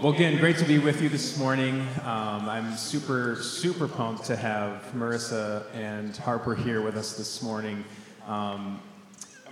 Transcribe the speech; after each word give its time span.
Well, 0.00 0.12
again, 0.12 0.38
great 0.38 0.56
to 0.58 0.64
be 0.64 0.78
with 0.78 1.02
you 1.02 1.08
this 1.08 1.36
morning. 1.36 1.80
Um, 2.04 2.48
I'm 2.48 2.76
super, 2.76 3.34
super 3.42 3.88
pumped 3.88 4.26
to 4.26 4.36
have 4.36 4.84
Marissa 4.94 5.64
and 5.74 6.16
Harper 6.18 6.54
here 6.54 6.82
with 6.82 6.96
us 6.96 7.16
this 7.16 7.42
morning. 7.42 7.84
Um, 8.24 8.80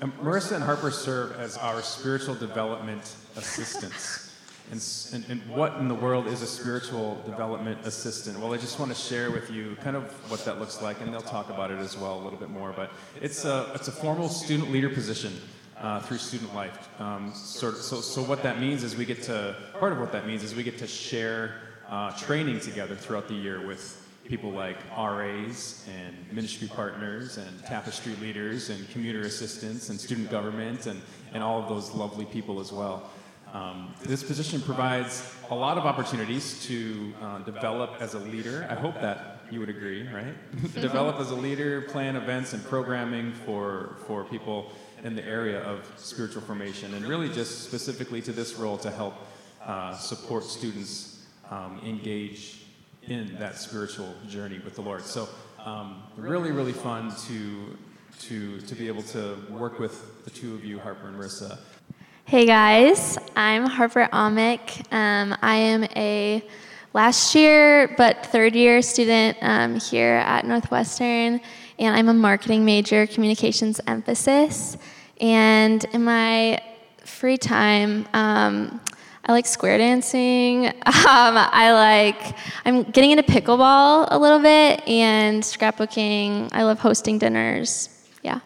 um, 0.00 0.12
Marissa 0.22 0.52
and 0.52 0.62
Harper 0.62 0.92
serve 0.92 1.32
as 1.32 1.56
our 1.56 1.82
spiritual 1.82 2.36
development 2.36 3.16
assistants. 3.34 4.36
And, 4.70 4.80
and, 5.12 5.40
and 5.40 5.50
what 5.50 5.78
in 5.78 5.88
the 5.88 5.96
world 5.96 6.28
is 6.28 6.42
a 6.42 6.46
spiritual 6.46 7.20
development 7.26 7.84
assistant? 7.84 8.38
Well, 8.38 8.54
I 8.54 8.58
just 8.58 8.78
want 8.78 8.94
to 8.94 8.96
share 8.96 9.32
with 9.32 9.50
you 9.50 9.76
kind 9.82 9.96
of 9.96 10.04
what 10.30 10.44
that 10.44 10.60
looks 10.60 10.80
like, 10.80 11.00
and 11.00 11.12
they'll 11.12 11.22
talk 11.22 11.50
about 11.50 11.72
it 11.72 11.80
as 11.80 11.98
well 11.98 12.20
a 12.20 12.22
little 12.22 12.38
bit 12.38 12.50
more. 12.50 12.72
But 12.72 12.92
it's 13.20 13.44
a, 13.44 13.72
it's 13.74 13.88
a 13.88 13.92
formal 13.92 14.28
student 14.28 14.70
leader 14.70 14.90
position 14.90 15.32
uh, 15.80 16.00
through 16.00 16.18
student 16.18 16.54
life. 16.54 16.88
Um, 17.00 17.28
of, 17.28 17.36
so, 17.36 17.70
so 17.72 18.22
what 18.22 18.42
that 18.42 18.60
means 18.60 18.82
is 18.82 18.96
we 18.96 19.04
get 19.04 19.22
to, 19.24 19.56
part 19.78 19.92
of 19.92 19.98
what 19.98 20.12
that 20.12 20.26
means 20.26 20.42
is 20.42 20.54
we 20.54 20.62
get 20.62 20.78
to 20.78 20.86
share 20.86 21.60
uh, 21.88 22.10
training 22.12 22.60
together 22.60 22.94
throughout 22.94 23.28
the 23.28 23.34
year 23.34 23.64
with 23.66 24.02
people 24.24 24.50
like 24.50 24.76
RAs 24.96 25.86
and 25.94 26.16
ministry 26.32 26.68
partners 26.68 27.36
and 27.36 27.64
tapestry 27.64 28.14
leaders 28.20 28.70
and 28.70 28.88
commuter 28.90 29.20
assistants 29.20 29.88
and 29.88 30.00
student 30.00 30.30
government 30.30 30.86
and, 30.86 31.00
and 31.32 31.42
all 31.42 31.62
of 31.62 31.68
those 31.68 31.94
lovely 31.94 32.24
people 32.24 32.58
as 32.58 32.72
well. 32.72 33.10
Um, 33.52 33.94
this 34.02 34.24
position 34.24 34.60
provides 34.60 35.32
a 35.50 35.54
lot 35.54 35.78
of 35.78 35.86
opportunities 35.86 36.64
to 36.66 37.14
uh, 37.22 37.38
develop 37.38 37.94
as 38.00 38.14
a 38.14 38.18
leader. 38.18 38.66
I 38.68 38.74
hope 38.74 39.00
that 39.00 39.40
you 39.50 39.60
would 39.60 39.68
agree, 39.68 40.08
right? 40.08 40.34
develop 40.74 41.20
as 41.20 41.30
a 41.30 41.36
leader, 41.36 41.82
plan 41.82 42.16
events 42.16 42.52
and 42.52 42.64
programming 42.64 43.32
for, 43.32 43.96
for 44.06 44.24
people 44.24 44.72
in 45.04 45.14
the 45.14 45.24
area 45.24 45.60
of 45.62 45.90
spiritual 45.96 46.42
formation, 46.42 46.94
and 46.94 47.06
really 47.06 47.28
just 47.28 47.64
specifically 47.64 48.22
to 48.22 48.32
this 48.32 48.54
role 48.54 48.78
to 48.78 48.90
help 48.90 49.14
uh, 49.64 49.96
support 49.96 50.44
students 50.44 51.26
um, 51.50 51.80
engage 51.84 52.66
in 53.08 53.36
that 53.38 53.56
spiritual 53.56 54.14
journey 54.28 54.60
with 54.64 54.74
the 54.74 54.82
Lord. 54.82 55.02
So, 55.02 55.28
um, 55.64 56.02
really, 56.16 56.50
really 56.50 56.72
fun 56.72 57.12
to, 57.28 57.76
to, 58.20 58.60
to 58.60 58.74
be 58.74 58.88
able 58.88 59.02
to 59.02 59.36
work 59.50 59.78
with 59.78 60.24
the 60.24 60.30
two 60.30 60.54
of 60.54 60.64
you, 60.64 60.78
Harper 60.78 61.08
and 61.08 61.16
Marissa. 61.16 61.58
Hey 62.24 62.46
guys, 62.46 63.18
I'm 63.36 63.66
Harper 63.66 64.08
Amick. 64.12 64.92
Um, 64.92 65.36
I 65.42 65.56
am 65.56 65.84
a 65.94 66.42
last 66.92 67.34
year 67.34 67.94
but 67.96 68.26
third 68.26 68.56
year 68.56 68.82
student 68.82 69.36
um, 69.42 69.78
here 69.78 70.16
at 70.26 70.44
Northwestern, 70.44 71.40
and 71.78 71.96
I'm 71.96 72.08
a 72.08 72.14
marketing 72.14 72.64
major, 72.64 73.06
communications 73.06 73.80
emphasis. 73.86 74.76
And 75.20 75.84
in 75.92 76.04
my 76.04 76.60
free 77.04 77.38
time, 77.38 78.06
um, 78.12 78.80
I 79.24 79.32
like 79.32 79.46
square 79.46 79.78
dancing. 79.78 80.72
Um, 81.06 81.36
I 81.36 81.72
like, 81.72 82.36
I'm 82.64 82.82
getting 82.82 83.12
into 83.12 83.22
pickleball 83.22 84.08
a 84.10 84.18
little 84.18 84.40
bit 84.40 84.86
and 84.88 85.40
scrapbooking. 85.40 86.48
I 86.52 86.64
love 86.64 86.80
hosting 86.80 87.18
dinners. 87.18 87.88
Yeah. 88.22 88.40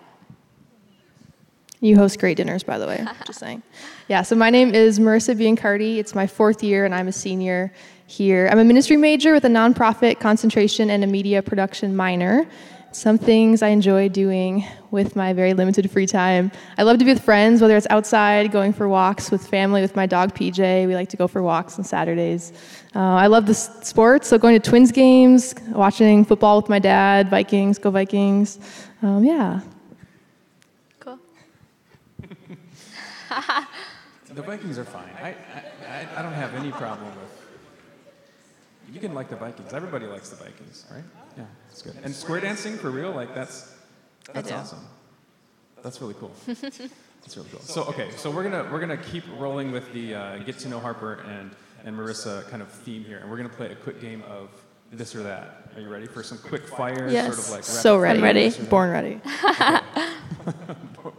You 1.81 1.97
host 1.97 2.21
great 2.21 2.37
dinners, 2.37 2.63
by 2.63 2.79
the 2.79 2.87
way. 2.87 3.03
Just 3.27 3.39
saying. 3.39 3.63
Yeah. 4.09 4.21
So 4.21 4.37
my 4.37 4.51
name 4.51 4.75
is 4.75 4.99
Marissa 4.99 5.35
Biancardi. 5.35 5.97
It's 5.97 6.15
my 6.15 6.27
fourth 6.27 6.63
year, 6.63 6.85
and 6.85 6.95
I'm 6.95 7.09
a 7.09 7.13
senior 7.13 7.73
here. 8.07 8.49
I'm 8.53 8.59
a 8.59 8.65
ministry 8.65 8.99
major 8.99 9.33
with 9.33 9.45
a 9.45 9.49
nonprofit 9.49 10.21
concentration 10.21 10.91
and 10.91 11.03
a 11.03 11.07
media 11.07 11.43
production 11.43 11.97
minor. 11.97 12.47
Some 12.93 13.19
things 13.19 13.63
I 13.63 13.69
enjoy 13.69 14.09
doing 14.09 14.65
with 14.91 15.15
my 15.15 15.33
very 15.33 15.55
limited 15.55 15.89
free 15.91 16.07
time. 16.07 16.51
I 16.77 16.83
love 16.83 16.99
to 16.99 17.05
be 17.05 17.13
with 17.13 17.23
friends, 17.23 17.61
whether 17.63 17.77
it's 17.77 17.87
outside, 17.89 18.51
going 18.51 18.73
for 18.73 18.89
walks 18.89 19.31
with 19.31 19.47
family, 19.47 19.81
with 19.81 19.95
my 19.95 20.07
dog 20.07 20.35
PJ. 20.35 20.89
We 20.89 20.95
like 20.97 21.09
to 21.11 21.17
go 21.17 21.29
for 21.29 21.41
walks 21.41 21.79
on 21.79 21.85
Saturdays. 21.85 22.53
Uh, 22.97 22.99
I 22.99 23.29
love 23.29 23.47
the 23.47 23.55
sports, 23.55 24.27
so 24.29 24.39
going 24.39 24.61
to 24.61 24.71
Twins 24.71 24.91
games, 24.91 25.55
watching 25.69 26.25
football 26.25 26.57
with 26.61 26.69
my 26.69 26.81
dad, 26.81 27.29
Vikings, 27.31 27.79
go 27.79 27.91
Vikings. 27.91 28.59
Um, 29.03 29.23
yeah. 29.25 29.61
Cool. 30.99 31.19
The 34.33 34.43
Vikings 34.43 34.79
are 34.79 34.85
fine. 34.85 35.11
I, 35.21 35.29
I, 35.31 35.35
I- 35.89 36.09
I 36.19 36.23
don't 36.23 36.33
have 36.33 36.55
any 36.55 36.71
problem 36.71 37.09
with. 37.17 37.47
You 38.93 39.01
can 39.01 39.13
like 39.13 39.29
the 39.29 39.35
Vikings. 39.37 39.73
Everybody 39.73 40.07
likes 40.07 40.29
the 40.31 40.37
Vikings, 40.37 40.87
right? 40.91 41.03
Yeah, 41.85 41.91
it's 41.91 41.97
good. 41.97 42.05
And 42.05 42.15
square 42.15 42.41
dancing 42.41 42.77
for 42.77 42.91
real, 42.91 43.13
like 43.13 43.35
that's 43.35 43.75
that's 44.33 44.51
awesome. 44.53 44.87
That's 45.83 46.01
really 46.01 46.15
cool. 46.15 46.33
That's 47.23 47.37
really 47.37 47.51
cool. 47.51 47.61
So 47.61 47.83
okay, 47.85 48.11
so 48.17 48.31
we're 48.31 48.43
gonna 48.43 48.67
we're 48.73 48.81
gonna 48.81 48.97
keep 48.97 49.25
rolling 49.39 49.73
with 49.73 49.93
the 49.93 50.15
uh, 50.15 50.39
get 50.39 50.59
to 50.61 50.69
know 50.69 50.81
Harper 50.81 51.21
and 51.29 51.51
and 51.85 51.95
Marissa 51.95 52.49
kind 52.49 52.63
of 52.63 52.71
theme 52.71 53.05
here, 53.05 53.19
and 53.19 53.31
we're 53.31 53.37
gonna 53.37 53.51
play 53.51 53.71
a 53.71 53.75
quick 53.75 54.01
game 54.01 54.23
of 54.23 54.49
this 54.91 55.15
or 55.15 55.23
that. 55.23 55.69
Are 55.75 55.83
you 55.83 55.91
ready 55.91 56.07
for 56.07 56.23
some 56.23 56.39
quick 56.39 56.67
fire? 56.67 57.09
Yes. 57.11 57.27
Sort 57.27 57.39
of 57.39 57.51
like 57.51 57.65
So 57.65 57.99
ready. 57.99 58.21
Ready. 58.21 58.45
this 58.45 58.59
or 58.59 58.63
that? 58.63 58.71
Born 58.71 58.91
ready. 58.91 59.21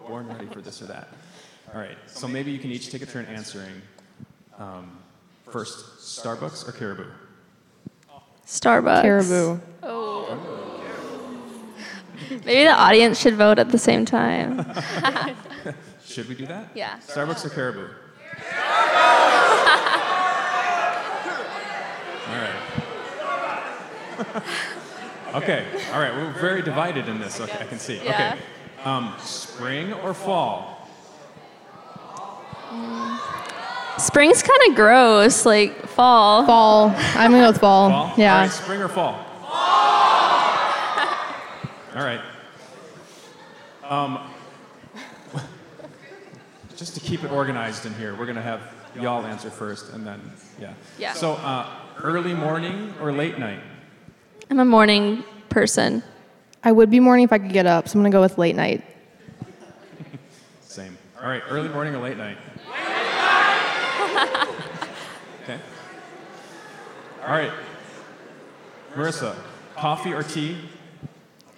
Born 0.08 0.28
ready 0.28 0.48
for 0.48 0.62
this 0.62 0.82
or 0.82 0.86
that. 0.86 1.10
All 1.74 1.80
right. 1.80 1.98
So 2.08 2.28
maybe 2.28 2.52
you 2.52 2.60
can 2.60 2.72
each 2.72 2.90
take 2.90 3.02
a 3.02 3.06
turn 3.06 3.26
answering. 3.26 3.82
Um, 4.58 4.98
first, 5.52 6.00
Starbucks 6.00 6.68
or 6.68 6.72
Caribou? 6.72 7.06
Starbucks. 8.46 9.02
Caribou. 9.04 9.60
Maybe 12.46 12.64
the 12.64 12.72
audience 12.72 13.20
should 13.20 13.36
vote 13.36 13.60
at 13.60 13.70
the 13.72 13.78
same 13.78 14.06
time. 14.06 14.66
Should 16.06 16.28
we 16.28 16.36
do 16.36 16.46
that? 16.48 16.70
Yeah. 16.76 17.00
Starbucks 17.00 17.46
or 17.46 17.50
Caribou? 17.50 17.88
Starbucks. 17.88 17.98
All 22.28 22.38
right. 24.36 25.36
okay. 25.36 25.66
All 25.94 26.00
right. 26.02 26.14
We're 26.14 26.34
very 26.34 26.62
divided 26.62 27.08
in 27.08 27.20
this. 27.20 27.40
Okay, 27.40 27.58
I 27.60 27.66
can 27.66 27.80
see. 27.80 28.02
Yeah. 28.04 28.36
Okay. 28.36 28.44
Um, 28.84 29.14
spring 29.20 29.94
or 29.94 30.14
fall? 30.14 30.90
Spring's 33.98 34.42
kind 34.42 34.60
of 34.70 34.76
gross, 34.76 35.46
like 35.46 35.88
fall. 35.88 36.46
Fall. 36.46 36.94
I'm 37.16 37.32
gonna 37.32 37.44
go 37.44 37.52
with 37.52 37.60
fall. 37.60 37.90
Fall. 37.90 38.14
Yeah. 38.18 38.36
All 38.36 38.42
right. 38.42 38.52
Spring 38.52 38.82
or 38.82 38.88
fall? 38.90 39.24
All 41.94 42.04
right. 42.04 42.22
Um, 43.84 44.20
just 46.78 46.94
to 46.94 47.02
keep 47.02 47.26
it 47.26 47.32
organized 47.32 47.86
in 47.86 47.94
here, 47.96 48.16
we're 48.16 48.26
gonna 48.26 48.42
have 48.42 48.62
y'all 48.96 49.26
answer 49.26 49.50
first, 49.50 49.92
and 49.92 50.08
then 50.08 50.22
yeah. 50.60 50.74
Yeah. 50.98 51.12
So 51.14 51.34
uh, 51.34 51.70
early 52.02 52.34
morning 52.34 52.94
or 53.02 53.12
late 53.12 53.38
night? 53.38 53.60
I'm 54.50 54.60
a 54.60 54.66
morning 54.66 55.26
person. 55.50 56.02
I 56.64 56.72
would 56.72 56.90
be 56.90 57.02
morning 57.02 57.26
if 57.26 57.34
I 57.34 57.40
could 57.40 57.52
get 57.52 57.66
up, 57.66 57.90
so 57.90 58.00
I'm 58.00 58.04
gonna 58.04 58.14
go 58.14 58.22
with 58.22 58.38
late 58.38 58.56
night. 58.56 58.86
Same. 60.62 60.98
All 61.22 61.28
right. 61.28 61.44
Early 61.50 61.68
morning 61.68 61.94
or 61.94 62.00
late 62.00 62.18
night? 62.18 62.38
okay. 65.44 65.60
All 67.26 67.34
right. 67.34 67.52
Marissa, 68.96 69.36
coffee 69.76 70.14
or 70.14 70.24
tea? 70.24 70.58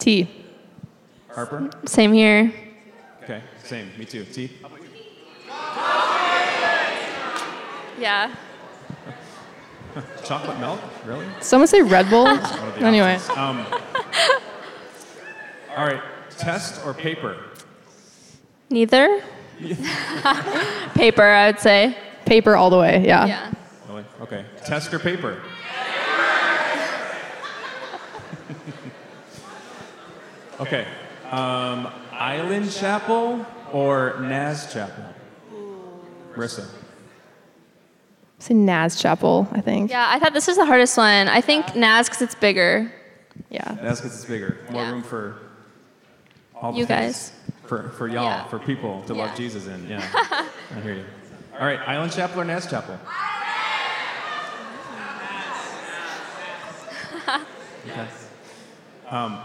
Tea. 0.03 0.29
Harper? 1.33 1.69
Same 1.85 2.11
here. 2.11 2.53
Okay. 3.23 3.41
Same. 3.63 3.87
Me 3.97 4.03
too. 4.03 4.25
Tea. 4.25 4.51
Yeah. 7.97 8.35
Chocolate 10.25 10.59
milk? 10.59 10.81
Really? 11.05 11.25
Someone 11.39 11.67
say 11.69 11.81
Red 11.81 12.09
Bull. 12.09 12.25
One 12.25 12.37
of 12.37 12.75
the 12.75 12.81
anyway. 12.85 13.15
Um, 13.37 13.65
all 15.77 15.85
right, 15.85 16.01
test 16.31 16.85
or 16.85 16.93
paper? 16.93 17.37
Neither. 18.69 19.23
Paper, 20.95 21.23
I 21.23 21.47
would 21.47 21.59
say. 21.61 21.95
paper 22.25 22.57
all 22.57 22.69
the 22.69 22.77
way. 22.77 23.05
Yeah. 23.05 23.25
Yeah. 23.25 23.51
Really? 23.87 24.03
Okay. 24.19 24.43
Test 24.65 24.93
or 24.93 24.99
paper? 24.99 25.41
Okay. 30.63 30.85
Um, 31.31 31.87
Island 32.11 32.71
Chapel 32.71 33.45
or 33.71 34.17
Naz 34.21 34.71
Chapel? 34.73 35.03
Marissa. 36.35 36.67
Say 38.39 38.53
Naz 38.53 38.99
Chapel. 38.99 39.47
I 39.51 39.61
think. 39.61 39.89
Yeah, 39.91 40.05
I 40.09 40.19
thought 40.19 40.33
this 40.33 40.47
was 40.47 40.57
the 40.57 40.65
hardest 40.65 40.97
one. 40.97 41.27
I 41.27 41.41
think 41.41 41.75
Naz 41.75 42.07
because 42.09 42.21
it's 42.21 42.35
bigger. 42.35 42.91
Yeah. 43.49 43.77
Naz 43.81 43.99
because 44.01 44.15
it's 44.15 44.25
bigger. 44.25 44.57
More 44.69 44.83
Yeah. 44.83 44.91
room 44.91 45.03
for 45.03 45.37
all 46.55 46.71
the 46.71 46.79
You 46.79 46.85
guys. 46.85 47.31
For, 47.65 47.89
for 47.97 48.07
y'all, 48.07 48.23
Yeah. 48.25 48.45
for 48.45 48.59
people 48.59 49.03
to 49.07 49.13
Yeah. 49.13 49.25
love 49.25 49.35
Jesus 49.37 49.67
in. 49.67 49.87
Yeah. 49.87 50.03
I 50.75 50.79
hear 50.81 50.95
you. 50.95 51.05
All 51.59 51.65
right, 51.65 51.79
Island 51.87 52.11
Chapel 52.11 52.41
or 52.41 52.45
Naz 52.45 52.67
Chapel? 52.69 52.97
Okay. 57.85 58.07
Um, 59.09 59.39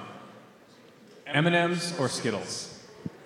M&M's 1.33 1.99
or 1.99 2.09
Skittles? 2.09 2.79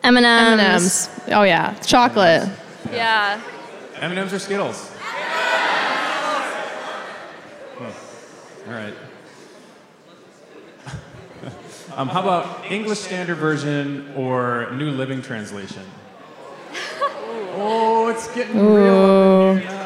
M&M's. 0.02 0.60
M&M's. 0.60 1.08
Oh 1.28 1.44
yeah. 1.44 1.74
Chocolate. 1.80 2.48
Yeah. 2.90 3.40
M&M's 4.00 4.32
or 4.32 4.38
Skittles? 4.38 4.90
All 8.66 8.72
right. 8.72 8.94
um, 11.96 12.08
how 12.08 12.22
about 12.22 12.70
English 12.70 13.00
Standard 13.00 13.36
Version 13.36 14.12
or 14.16 14.70
New 14.72 14.90
Living 14.90 15.20
Translation? 15.20 15.82
oh, 17.54 18.08
it's 18.08 18.32
getting 18.34 18.56
real. 18.56 18.66
Ooh. 18.66 19.50
up 19.50 19.56
in 19.56 19.62
here 19.62 19.70
now. 19.70 19.82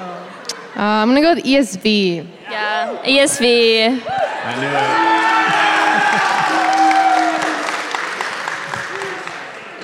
Uh, 0.76 1.02
I'm 1.02 1.08
gonna 1.08 1.22
go 1.22 1.34
with 1.34 1.44
ESV. 1.44 2.28
Yeah, 2.42 3.02
ESV. 3.02 4.02
I 4.44 4.60
knew 4.60 4.68
it. 4.68 5.06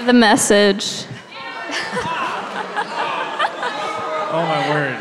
The 0.07 0.13
message. 0.13 1.05
Oh 4.35 4.45
my 4.49 4.69
word. 4.71 4.99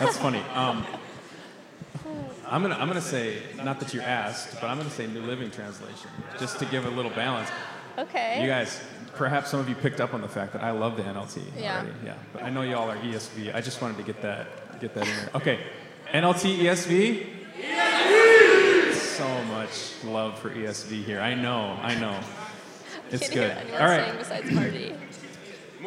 That's 0.00 0.18
funny. 0.18 0.40
Um, 0.54 0.84
I'm 2.46 2.60
gonna 2.62 2.74
I'm 2.74 2.88
gonna 2.88 3.00
say 3.00 3.38
not 3.62 3.80
that 3.80 3.94
you 3.94 4.00
asked, 4.02 4.60
but 4.60 4.64
I'm 4.68 4.76
gonna 4.76 4.90
say 4.90 5.06
New 5.06 5.22
Living 5.22 5.50
Translation 5.50 6.10
just 6.38 6.58
to 6.58 6.66
give 6.66 6.84
a 6.84 6.90
little 6.90 7.10
balance. 7.12 7.48
Okay. 7.98 8.42
You 8.42 8.48
guys, 8.48 8.80
perhaps 9.14 9.50
some 9.50 9.60
of 9.60 9.68
you 9.68 9.74
picked 9.76 10.00
up 10.00 10.12
on 10.12 10.20
the 10.20 10.28
fact 10.28 10.52
that 10.52 10.62
I 10.62 10.72
love 10.72 10.96
the 10.98 11.02
NLT 11.04 11.40
Yeah. 11.56 11.76
already. 11.80 11.92
Yeah. 12.04 12.14
But 12.34 12.42
I 12.42 12.50
know 12.50 12.62
y'all 12.62 12.90
are 12.90 12.96
ESV. 12.96 13.54
I 13.54 13.60
just 13.62 13.80
wanted 13.80 13.96
to 13.96 14.02
get 14.02 14.20
that 14.22 14.78
get 14.80 14.92
that 14.94 15.06
in 15.08 15.16
there. 15.16 15.30
Okay. 15.36 15.58
NLT 16.12 16.58
ESV. 16.58 17.26
So 18.94 19.44
much 19.44 19.92
love 20.04 20.38
for 20.38 20.50
ESV 20.50 21.02
here. 21.04 21.20
I 21.20 21.34
know. 21.34 21.78
I 21.82 21.94
know. 21.94 22.18
It's 23.10 23.28
good. 23.28 23.56
All 23.74 23.86
right. 23.86 24.16
besides 24.18 24.50
Marty. 24.50 24.94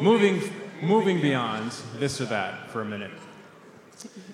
moving 0.00 0.40
moving 0.80 1.20
beyond 1.20 1.72
this 1.98 2.20
or 2.20 2.26
that 2.26 2.70
for 2.70 2.82
a 2.82 2.84
minute 2.84 3.10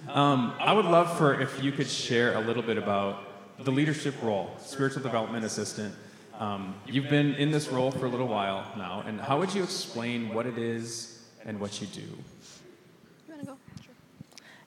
um, 0.09 0.53
i 0.61 0.73
would 0.73 0.85
love 0.85 1.17
for 1.17 1.41
if 1.41 1.63
you 1.63 1.73
could 1.73 1.89
share 1.89 2.35
a 2.35 2.41
little 2.41 2.63
bit 2.63 2.77
about 2.77 3.65
the 3.65 3.71
leadership 3.71 4.15
role 4.23 4.51
spiritual 4.61 5.03
development 5.03 5.43
assistant 5.43 5.95
um, 6.39 6.75
you've 6.87 7.09
been 7.09 7.35
in 7.37 7.51
this 7.51 7.69
role 7.69 7.91
for 7.91 8.05
a 8.05 8.09
little 8.11 8.27
while 8.29 8.71
now 8.77 9.03
and 9.07 9.19
how 9.19 9.39
would 9.39 9.55
you 9.55 9.63
explain 9.63 10.35
what 10.35 10.45
it 10.45 10.59
is 10.59 11.23
and 11.47 11.59
what 11.59 11.81
you 11.81 11.87
do 11.87 12.09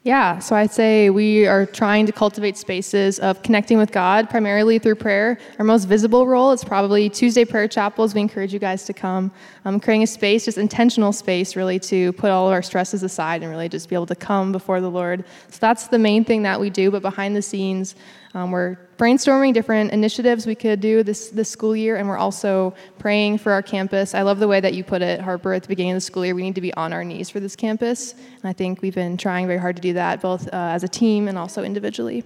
Yeah, 0.08 0.40
so 0.40 0.56
I'd 0.56 0.72
say 0.72 1.10
we 1.10 1.48
are 1.48 1.66
trying 1.66 2.06
to 2.06 2.14
cultivate 2.14 2.56
spaces 2.56 3.20
of 3.20 3.44
connecting 3.44 3.78
with 3.78 3.92
God 3.92 4.30
primarily 4.30 4.80
through 4.80 4.96
prayer. 4.96 5.38
Our 5.60 5.66
most 5.66 5.84
visible 5.84 6.26
role 6.26 6.54
is 6.54 6.64
probably 6.64 7.10
Tuesday 7.10 7.44
prayer 7.44 7.68
chapels. 7.68 8.16
We 8.16 8.22
encourage 8.22 8.54
you 8.54 8.60
guys 8.60 8.86
to 8.86 8.94
come. 8.94 9.34
Um, 9.66 9.82
creating 9.82 10.04
a 10.04 10.08
space, 10.08 10.46
just 10.46 10.58
intentional 10.58 11.12
space, 11.12 11.58
really 11.58 11.78
to 11.80 12.14
put 12.14 12.32
all 12.32 12.48
of 12.48 12.54
our 12.54 12.62
stresses 12.62 13.04
aside 13.04 13.42
and 13.42 13.52
really 13.52 13.68
just 13.68 13.90
be 13.90 13.96
able 13.96 14.06
to 14.06 14.16
come 14.16 14.54
before 14.54 14.80
the 14.80 14.90
Lord. 14.90 15.26
So 15.50 15.58
that's 15.60 15.90
the 15.90 16.00
main 16.00 16.24
thing 16.24 16.42
that 16.44 16.58
we 16.58 16.70
do. 16.70 16.90
But 16.90 17.02
behind 17.02 17.36
the 17.36 17.42
scenes, 17.42 17.96
um, 18.34 18.52
we're 18.52 18.78
brainstorming 18.98 19.54
different 19.54 19.92
initiatives 19.92 20.46
we 20.46 20.56
could 20.56 20.80
do 20.80 21.04
this, 21.04 21.30
this 21.30 21.50
school 21.50 21.76
year, 21.76 21.98
and 21.98 22.08
we're 22.08 22.18
also 22.18 22.74
praying 22.98 23.38
for 23.38 23.52
our 23.52 23.62
campus. 23.62 24.16
I 24.16 24.24
love 24.24 24.40
the 24.40 24.48
way 24.48 24.60
that 24.60 24.74
you 24.74 24.84
put 24.84 25.02
it, 25.02 25.22
Harper, 25.22 25.54
at 25.54 25.62
the 25.62 25.68
beginning 25.68 25.92
of 25.92 25.98
the 25.98 26.02
school 26.02 26.26
year. 26.26 26.34
We 26.34 26.42
need 26.42 26.56
to 26.56 26.62
be 26.62 26.74
on 26.74 26.94
our 26.94 27.04
knees 27.04 27.30
for 27.30 27.40
this 27.40 27.56
campus, 27.56 28.14
and 28.14 28.46
I 28.46 28.54
think 28.54 28.82
we've 28.82 28.96
been 28.96 29.18
trying 29.18 29.48
very 29.48 29.60
hard 29.60 29.76
to 29.76 29.82
do 29.82 29.94
that, 29.94 30.22
both 30.22 30.48
uh, 30.48 30.52
as 30.54 30.84
a 30.84 30.88
team 30.88 31.28
and 31.28 31.38
also 31.38 31.64
individually. 31.64 32.24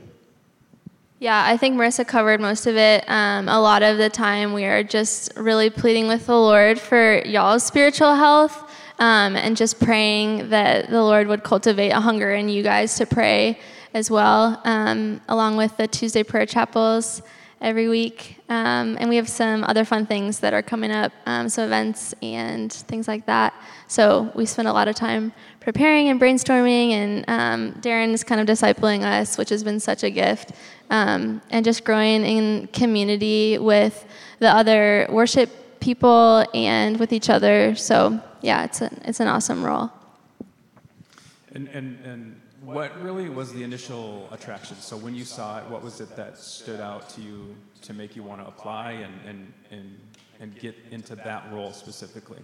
Yeah, 1.19 1.43
I 1.45 1.55
think 1.55 1.75
Marissa 1.75 2.07
covered 2.07 2.41
most 2.41 2.65
of 2.65 2.75
it. 2.77 3.07
Um, 3.07 3.47
a 3.47 3.61
lot 3.61 3.83
of 3.83 3.99
the 3.99 4.09
time, 4.09 4.53
we 4.53 4.65
are 4.65 4.81
just 4.81 5.31
really 5.35 5.69
pleading 5.69 6.07
with 6.07 6.25
the 6.25 6.35
Lord 6.35 6.79
for 6.79 7.21
y'all's 7.25 7.63
spiritual 7.63 8.15
health 8.15 8.71
um, 8.97 9.35
and 9.35 9.55
just 9.55 9.79
praying 9.79 10.49
that 10.49 10.89
the 10.89 11.03
Lord 11.03 11.27
would 11.27 11.43
cultivate 11.43 11.89
a 11.89 11.99
hunger 11.99 12.31
in 12.31 12.49
you 12.49 12.63
guys 12.63 12.95
to 12.95 13.05
pray 13.05 13.59
as 13.93 14.09
well, 14.09 14.61
um, 14.63 15.21
along 15.27 15.57
with 15.57 15.75
the 15.77 15.87
Tuesday 15.87 16.23
prayer 16.23 16.45
chapels 16.45 17.21
every 17.61 17.87
week. 17.87 18.37
Um, 18.49 18.97
and 18.99 19.07
we 19.07 19.15
have 19.17 19.29
some 19.29 19.63
other 19.63 19.85
fun 19.85 20.05
things 20.05 20.39
that 20.39 20.53
are 20.53 20.63
coming 20.63 20.91
up, 20.91 21.11
um, 21.25 21.47
some 21.47 21.65
events 21.65 22.13
and 22.21 22.73
things 22.73 23.07
like 23.07 23.27
that. 23.27 23.53
So 23.87 24.31
we 24.33 24.45
spend 24.45 24.67
a 24.67 24.73
lot 24.73 24.87
of 24.87 24.95
time 24.95 25.31
preparing 25.59 26.09
and 26.09 26.19
brainstorming, 26.19 26.91
and 26.91 27.25
um, 27.27 27.73
Darren 27.81 28.13
is 28.13 28.23
kind 28.23 28.41
of 28.41 28.47
discipling 28.47 29.03
us, 29.03 29.37
which 29.37 29.49
has 29.49 29.63
been 29.63 29.79
such 29.79 30.03
a 30.03 30.09
gift, 30.09 30.53
um, 30.89 31.41
and 31.51 31.63
just 31.63 31.83
growing 31.83 32.25
in 32.25 32.67
community 32.67 33.59
with 33.59 34.05
the 34.39 34.49
other 34.49 35.07
worship 35.11 35.79
people 35.79 36.45
and 36.53 36.99
with 36.99 37.13
each 37.13 37.29
other. 37.29 37.75
So 37.75 38.19
yeah, 38.41 38.63
it's 38.63 38.81
a, 38.81 38.89
it's 39.05 39.19
an 39.19 39.27
awesome 39.27 39.63
role. 39.63 39.91
and, 41.53 41.67
and, 41.69 42.05
and 42.05 42.40
what 42.71 42.99
really 43.01 43.29
was 43.29 43.51
the 43.53 43.63
initial 43.63 44.27
attraction 44.31 44.75
so 44.77 44.95
when 44.97 45.13
you 45.13 45.25
saw 45.25 45.59
it 45.59 45.65
what 45.65 45.83
was 45.83 46.01
it 46.01 46.15
that 46.15 46.37
stood 46.37 46.79
out 46.79 47.09
to 47.09 47.21
you 47.21 47.55
to 47.81 47.93
make 47.93 48.15
you 48.15 48.23
want 48.23 48.41
to 48.41 48.47
apply 48.47 48.91
and, 48.91 49.13
and, 49.27 49.53
and, 49.71 49.99
and 50.39 50.59
get 50.59 50.75
into 50.91 51.15
that 51.15 51.43
role 51.51 51.73
specifically 51.73 52.39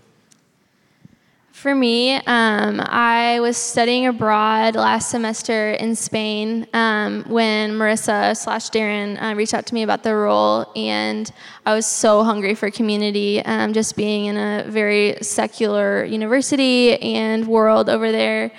For 1.57 1.73
me, 1.73 2.17
um, 2.27 2.79
I 2.85 3.39
was 3.39 3.57
studying 3.57 4.05
abroad 4.05 4.75
last 4.75 5.09
semester 5.09 5.71
in 5.71 5.95
Spain 5.95 6.67
um, 6.73 7.23
when 7.27 7.71
Marissa 7.71 8.37
slash 8.37 8.69
Darren 8.69 9.19
uh, 9.19 9.33
reached 9.33 9.55
out 9.55 9.65
to 9.65 9.73
me 9.73 9.81
about 9.81 10.03
the 10.03 10.13
role, 10.13 10.71
and 10.75 11.31
I 11.65 11.73
was 11.73 11.87
so 11.87 12.23
hungry 12.23 12.53
for 12.53 12.69
community. 12.69 13.43
Um, 13.43 13.73
just 13.73 13.95
being 13.95 14.25
in 14.25 14.37
a 14.37 14.65
very 14.69 15.17
secular 15.23 16.05
university 16.05 17.01
and 17.01 17.47
world 17.47 17.89
over 17.89 18.11
there. 18.11 18.51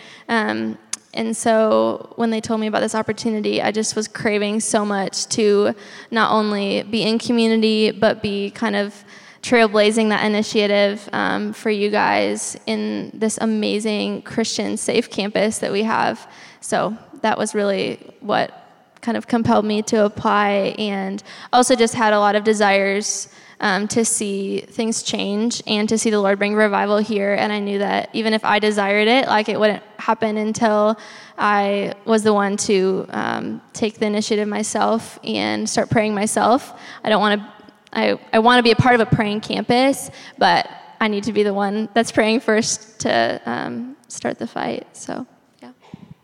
And 1.19 1.37
so 1.37 2.12
when 2.15 2.31
they 2.31 2.41
told 2.41 2.61
me 2.61 2.69
about 2.69 2.79
this 2.79 2.94
opportunity, 2.94 3.61
I 3.61 3.73
just 3.73 3.97
was 3.97 4.06
craving 4.06 4.61
so 4.61 4.85
much 4.85 5.26
to 5.31 5.75
not 6.12 6.31
only 6.31 6.85
be 6.85 7.03
in 7.03 7.19
community, 7.19 7.91
but 7.91 8.23
be 8.23 8.53
kind 8.53 8.76
of 8.76 8.94
trailblazing 9.43 10.11
that 10.11 10.25
initiative 10.25 11.09
um, 11.12 11.53
for 11.53 11.70
you 11.70 11.91
guys 11.91 12.56
in 12.67 13.11
this 13.12 13.37
amazing 13.41 14.23
Christian 14.23 14.76
safe 14.76 15.11
campus 15.11 15.59
that 15.59 15.73
we 15.73 15.82
have. 15.82 16.31
So 16.61 16.97
that 17.23 17.37
was 17.37 17.53
really 17.53 17.97
what 18.20 18.53
kind 19.00 19.17
of 19.17 19.26
compelled 19.26 19.65
me 19.65 19.82
to 19.82 20.05
apply, 20.05 20.76
and 20.79 21.20
also 21.53 21.75
just 21.75 21.94
had 21.94 22.12
a 22.12 22.20
lot 22.20 22.37
of 22.37 22.44
desires 22.44 23.29
um, 23.60 23.88
to 23.88 24.05
see 24.05 24.60
things 24.60 25.02
change 25.02 25.62
and 25.66 25.88
to 25.88 25.99
see 25.99 26.10
the 26.10 26.20
Lord 26.20 26.38
bring 26.38 26.55
revival 26.55 26.99
here. 26.99 27.34
And 27.34 27.52
I 27.52 27.58
knew 27.58 27.78
that 27.78 28.10
even 28.12 28.32
if 28.32 28.44
I 28.44 28.58
desired 28.58 29.08
it, 29.08 29.26
like 29.26 29.49
it 29.49 29.58
wouldn't 29.58 29.82
happen 29.99 30.37
until 30.37 30.99
I 31.37 31.94
was 32.05 32.22
the 32.22 32.32
one 32.32 32.56
to 32.58 33.06
um, 33.10 33.60
take 33.72 33.94
the 33.94 34.06
initiative 34.06 34.48
myself 34.48 35.19
and 35.24 35.69
start 35.69 35.91
praying 35.91 36.15
myself. 36.15 36.79
I 37.03 37.08
don't 37.08 37.20
want 37.20 37.41
to 37.41 37.58
I, 37.93 38.19
I 38.32 38.38
want 38.41 38.58
to 38.58 38.62
be 38.62 38.70
a 38.70 38.77
part 38.77 38.94
of 38.94 39.00
a 39.00 39.06
praying 39.06 39.41
campus, 39.41 40.10
but 40.36 40.70
I 41.00 41.08
need 41.08 41.24
to 41.24 41.32
be 41.32 41.43
the 41.43 41.55
one 41.55 41.88
that's 41.94 42.12
praying 42.12 42.41
first 42.41 43.00
to 43.00 43.41
um, 43.46 43.96
start 44.08 44.38
the 44.38 44.46
fight. 44.46 44.94
So, 44.96 45.27
yeah. 45.62 45.72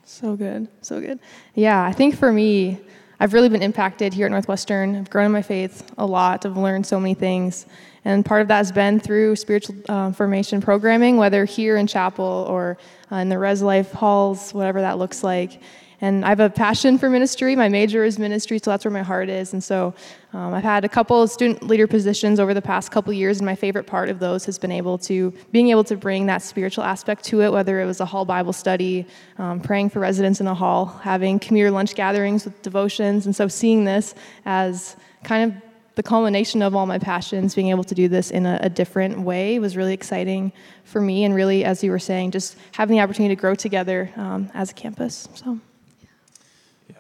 So 0.05 0.37
good, 0.37 0.69
so 0.83 1.01
good. 1.01 1.21
Yeah, 1.55 1.83
I 1.83 1.93
think 1.93 2.17
for 2.17 2.33
me, 2.33 2.81
I've 3.21 3.33
really 3.33 3.49
been 3.49 3.63
impacted 3.63 4.13
here 4.13 4.27
at 4.27 4.33
Northwestern. 4.33 4.97
I've 4.97 5.11
grown 5.11 5.27
in 5.27 5.33
my 5.33 5.43
faith 5.43 5.91
a 5.99 6.07
lot. 6.07 6.45
I've 6.45 6.57
learned 6.57 6.87
so 6.87 6.99
many 6.99 7.15
things. 7.15 7.67
And 8.05 8.25
part 8.25 8.43
of 8.43 8.49
that 8.49 8.59
has 8.59 8.73
been 8.73 9.01
through 9.01 9.37
spiritual 9.37 9.77
uh, 9.89 10.13
formation 10.13 10.61
programming, 10.61 11.17
whether 11.17 11.45
here 11.45 11.77
in 11.77 11.87
chapel 11.87 12.47
or 12.49 12.77
uh, 13.11 13.17
in 13.17 13.29
the 13.29 13.39
Res 13.39 13.63
Life 13.63 13.93
halls, 13.93 14.53
whatever 14.53 14.81
that 14.81 14.99
looks 14.99 15.23
like. 15.23 15.61
And 16.01 16.25
I 16.25 16.29
have 16.29 16.41
a 16.41 16.51
passion 16.51 16.99
for 16.99 17.09
ministry. 17.09 17.57
My 17.57 17.69
major 17.69 18.05
is 18.05 18.19
ministry, 18.19 18.59
so 18.59 18.71
that's 18.71 18.85
where 18.85 18.93
my 18.93 19.03
heart 19.03 19.29
is. 19.29 19.53
And 19.53 19.63
so 19.63 19.95
um, 20.33 20.53
I've 20.53 20.65
had 20.65 20.85
a 20.85 20.89
couple 20.89 21.23
of 21.23 21.31
student 21.31 21.63
leader 21.63 21.87
positions 21.87 22.41
over 22.41 22.53
the 22.53 22.63
past 22.63 22.91
couple 22.91 23.13
years, 23.13 23.39
and 23.39 23.47
my 23.47 23.55
favorite 23.55 23.87
part 23.87 24.09
of 24.09 24.19
those 24.19 24.45
has 24.45 24.59
been 24.59 24.73
able 24.73 24.99
to 24.99 25.33
being 25.53 25.69
able 25.69 25.85
to 25.85 25.97
bring 25.97 26.27
that 26.27 26.43
spiritual 26.43 26.85
aspect 26.85 27.25
to 27.25 27.43
it, 27.43 27.53
whether 27.53 27.81
it 27.81 27.87
was 27.87 28.01
a 28.01 28.05
hall 28.05 28.25
Bible 28.25 28.53
study, 28.53 29.07
um, 29.39 29.61
praying 29.61 29.91
for 29.91 30.01
residents 30.01 30.41
in 30.41 30.47
a 30.47 30.55
hall, 30.55 30.87
having 31.03 31.39
commuter 31.39 31.71
lunch 31.71 31.95
gatherings 31.95 32.45
with 32.45 32.61
devotions. 32.63 33.27
And 33.27 33.35
so 33.35 33.49
seeing 33.49 33.85
this 33.85 34.15
as 34.45 34.97
kind 35.23 35.53
of 35.53 35.63
the 35.95 36.03
culmination 36.03 36.61
of 36.63 36.75
all 36.75 36.87
my 36.87 36.99
passions, 36.99 37.55
being 37.55 37.69
able 37.69 37.85
to 37.85 37.95
do 37.95 38.09
this 38.09 38.31
in 38.31 38.47
a, 38.47 38.59
a, 38.63 38.69
different 38.69 39.21
way 39.21 39.61
was 39.61 39.77
really 39.77 39.95
exciting 39.95 40.53
for 40.83 41.01
me. 41.01 41.25
And 41.25 41.35
really, 41.35 41.65
as 41.65 41.85
you 41.85 41.93
were 41.93 42.01
saying, 42.01 42.33
just 42.33 42.57
having 42.73 42.97
the 42.97 43.03
opportunity 43.03 43.35
to 43.35 43.41
grow 43.41 43.55
together 43.55 44.11
um, 44.17 44.51
as 44.55 44.73
a 44.73 44.75
campus. 44.75 45.29
So. 45.35 45.61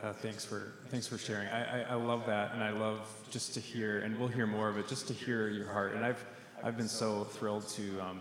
Yeah, 0.04 0.12
thanks 0.12 0.44
for 0.44 0.75
thanks 0.88 1.06
for 1.06 1.16
sharing. 1.16 1.49
I, 1.49 1.80
I, 1.80 1.92
I, 1.92 1.94
love 1.94 2.26
that, 2.26 2.52
and 2.52 2.62
I 2.62 2.73
love 2.73 3.08
just 3.30 3.54
to 3.54 3.61
hear, 3.61 4.00
and 4.00 4.18
we'll 4.18 4.28
hear 4.28 4.46
more 4.46 4.68
of 4.68 4.76
it, 4.76 4.87
just 4.87 5.08
to 5.08 5.14
hear 5.14 5.49
your 5.49 5.73
heart. 5.73 5.94
And 5.94 6.04
I've 6.04 6.23
I've 6.62 6.76
been 6.76 6.90
so 6.90 7.25
thrilled 7.25 7.66
to 7.68 8.00
um, 8.02 8.20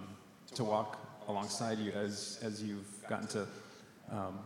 to 0.56 0.63
walk 0.63 0.98
alongside 1.28 1.80
you 1.80 1.92
as 1.92 2.40
as 2.42 2.63
you've 2.63 2.88
gotten 3.10 3.28
to. 3.28 3.48
Um, 4.10 4.40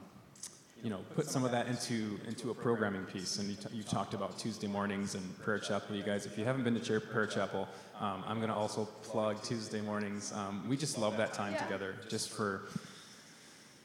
you 0.83 0.89
know, 0.89 0.99
put 1.15 1.27
some 1.27 1.45
of 1.45 1.51
that 1.51 1.67
into 1.67 2.19
into 2.27 2.49
a 2.49 2.55
programming 2.55 3.03
piece, 3.05 3.37
and 3.37 3.49
you, 3.49 3.55
t- 3.55 3.69
you 3.71 3.83
talked 3.83 4.15
about 4.15 4.39
Tuesday 4.39 4.67
mornings 4.67 5.13
and 5.13 5.39
prayer 5.39 5.59
chapel. 5.59 5.95
You 5.95 6.01
guys, 6.01 6.25
if 6.25 6.39
you 6.39 6.43
haven't 6.43 6.63
been 6.63 6.79
to 6.79 6.99
prayer 6.99 7.27
chapel, 7.27 7.67
um, 7.99 8.23
I'm 8.25 8.37
going 8.37 8.49
to 8.49 8.55
also 8.55 8.85
plug 9.03 9.43
Tuesday 9.43 9.81
mornings. 9.81 10.33
Um, 10.33 10.67
we 10.67 10.75
just 10.75 10.97
love 10.97 11.17
that 11.17 11.33
time 11.33 11.55
together, 11.55 11.97
just 12.09 12.29
for 12.31 12.63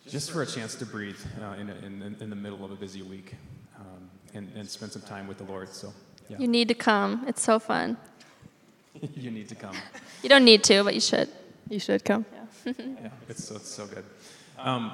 just 0.08 0.30
for 0.30 0.42
a 0.42 0.46
chance 0.46 0.74
to 0.76 0.86
breathe 0.86 1.18
uh, 1.40 1.54
in, 1.60 1.70
a, 1.70 1.74
in, 1.86 2.16
in, 2.20 2.30
the 2.30 2.36
middle 2.36 2.64
of 2.64 2.70
a 2.70 2.76
busy 2.76 3.02
week. 3.02 3.34
um, 3.78 4.10
and, 4.34 4.50
and 4.56 4.68
spend 4.68 4.92
some 4.92 5.02
time 5.02 5.26
with 5.26 5.38
the 5.38 5.44
Lord. 5.44 5.68
So, 5.72 5.92
yeah, 6.28 6.38
You 6.38 6.48
need 6.48 6.68
to 6.68 6.74
come. 6.74 7.24
It's 7.26 7.42
so 7.42 7.58
fun. 7.58 7.96
you 9.14 9.30
need 9.30 9.48
to 9.48 9.54
come. 9.54 9.76
You 10.22 10.28
don't 10.28 10.44
need 10.44 10.64
to, 10.64 10.84
but 10.84 10.94
you 10.94 11.00
should. 11.00 11.28
You 11.68 11.78
should 11.78 12.04
come. 12.04 12.24
Yeah, 12.64 13.08
it's 13.28 13.42
so, 13.42 13.56
it's 13.56 13.68
so 13.68 13.86
good. 13.86 14.04
Um, 14.56 14.92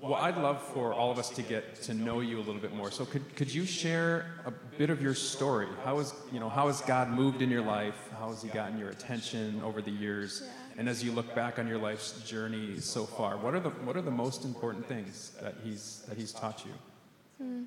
well, 0.00 0.14
I'd 0.14 0.38
love 0.38 0.62
for 0.62 0.94
all 0.94 1.10
of 1.10 1.18
us 1.18 1.28
to 1.30 1.42
get 1.42 1.82
to 1.82 1.94
know 1.94 2.20
you 2.20 2.38
a 2.38 2.44
little 2.44 2.60
bit 2.60 2.74
more. 2.74 2.90
So, 2.90 3.04
could, 3.04 3.36
could 3.36 3.52
you 3.52 3.66
share 3.66 4.26
a 4.46 4.50
bit 4.78 4.88
of 4.88 5.02
your 5.02 5.14
story? 5.14 5.66
How 5.84 5.98
is 5.98 6.14
you 6.32 6.40
know 6.40 6.48
how 6.48 6.68
has 6.68 6.80
God 6.80 7.10
moved 7.10 7.42
in 7.42 7.50
your 7.50 7.62
life? 7.62 8.08
How 8.18 8.28
has 8.28 8.42
He 8.42 8.48
gotten 8.48 8.78
your 8.78 8.88
attention 8.88 9.60
over 9.62 9.82
the 9.82 9.90
years? 9.90 10.44
And 10.78 10.88
as 10.88 11.04
you 11.04 11.12
look 11.12 11.34
back 11.34 11.58
on 11.58 11.66
your 11.66 11.78
life's 11.78 12.20
journey 12.22 12.78
so 12.80 13.04
far, 13.04 13.36
what 13.36 13.54
are 13.54 13.60
the 13.60 13.70
what 13.70 13.96
are 13.96 14.02
the 14.02 14.10
most 14.10 14.44
important 14.44 14.86
things 14.86 15.32
that 15.42 15.54
He's 15.62 16.04
that 16.08 16.16
He's 16.16 16.32
taught 16.32 16.64
you? 16.64 17.66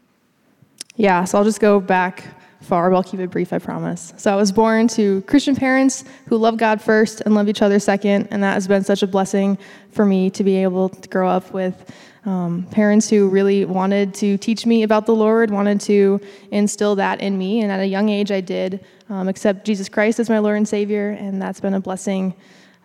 Yeah, 0.98 1.26
so 1.26 1.38
I'll 1.38 1.44
just 1.44 1.60
go 1.60 1.80
back 1.82 2.24
far, 2.62 2.90
but 2.90 2.96
I'll 2.96 3.04
keep 3.04 3.20
it 3.20 3.30
brief, 3.30 3.52
I 3.52 3.60
promise. 3.60 4.14
So 4.18 4.32
I 4.32 4.36
was 4.36 4.52
born 4.52 4.88
to 4.90 5.22
Christian 5.24 5.56
parents 5.56 6.06
who 6.28 6.38
love 6.38 6.58
God 6.58 6.82
first 6.82 7.22
and 7.22 7.36
love 7.36 7.50
each 7.50 7.62
other 7.62 7.80
second, 7.80 8.30
and 8.32 8.42
that 8.44 8.54
has 8.54 8.68
been 8.68 8.84
such 8.84 9.04
a 9.04 9.08
blessing 9.08 9.58
for 9.92 10.06
me 10.06 10.30
to 10.32 10.44
be 10.44 10.56
able 10.56 10.90
to 10.90 11.10
grow 11.10 11.28
up 11.30 11.52
with 11.52 11.92
um, 12.26 12.66
parents 12.72 13.10
who 13.10 13.30
really 13.30 13.66
wanted 13.66 14.14
to 14.16 14.38
teach 14.38 14.66
me 14.66 14.84
about 14.84 15.06
the 15.06 15.14
Lord, 15.14 15.52
wanted 15.52 15.80
to 15.82 16.20
instill 16.52 16.96
that 16.96 17.22
in 17.22 17.38
me, 17.38 17.62
and 17.62 17.72
at 17.72 17.82
a 17.82 17.86
young 17.86 18.10
age 18.10 18.32
I 18.32 18.42
did 18.42 18.84
um, 19.10 19.28
accept 19.28 19.66
Jesus 19.66 19.90
Christ 19.90 20.20
as 20.20 20.30
my 20.30 20.40
Lord 20.40 20.58
and 20.58 20.68
Savior, 20.68 21.10
and 21.10 21.42
that's 21.42 21.60
been 21.60 21.76
a 21.76 21.80
blessing. 21.80 22.34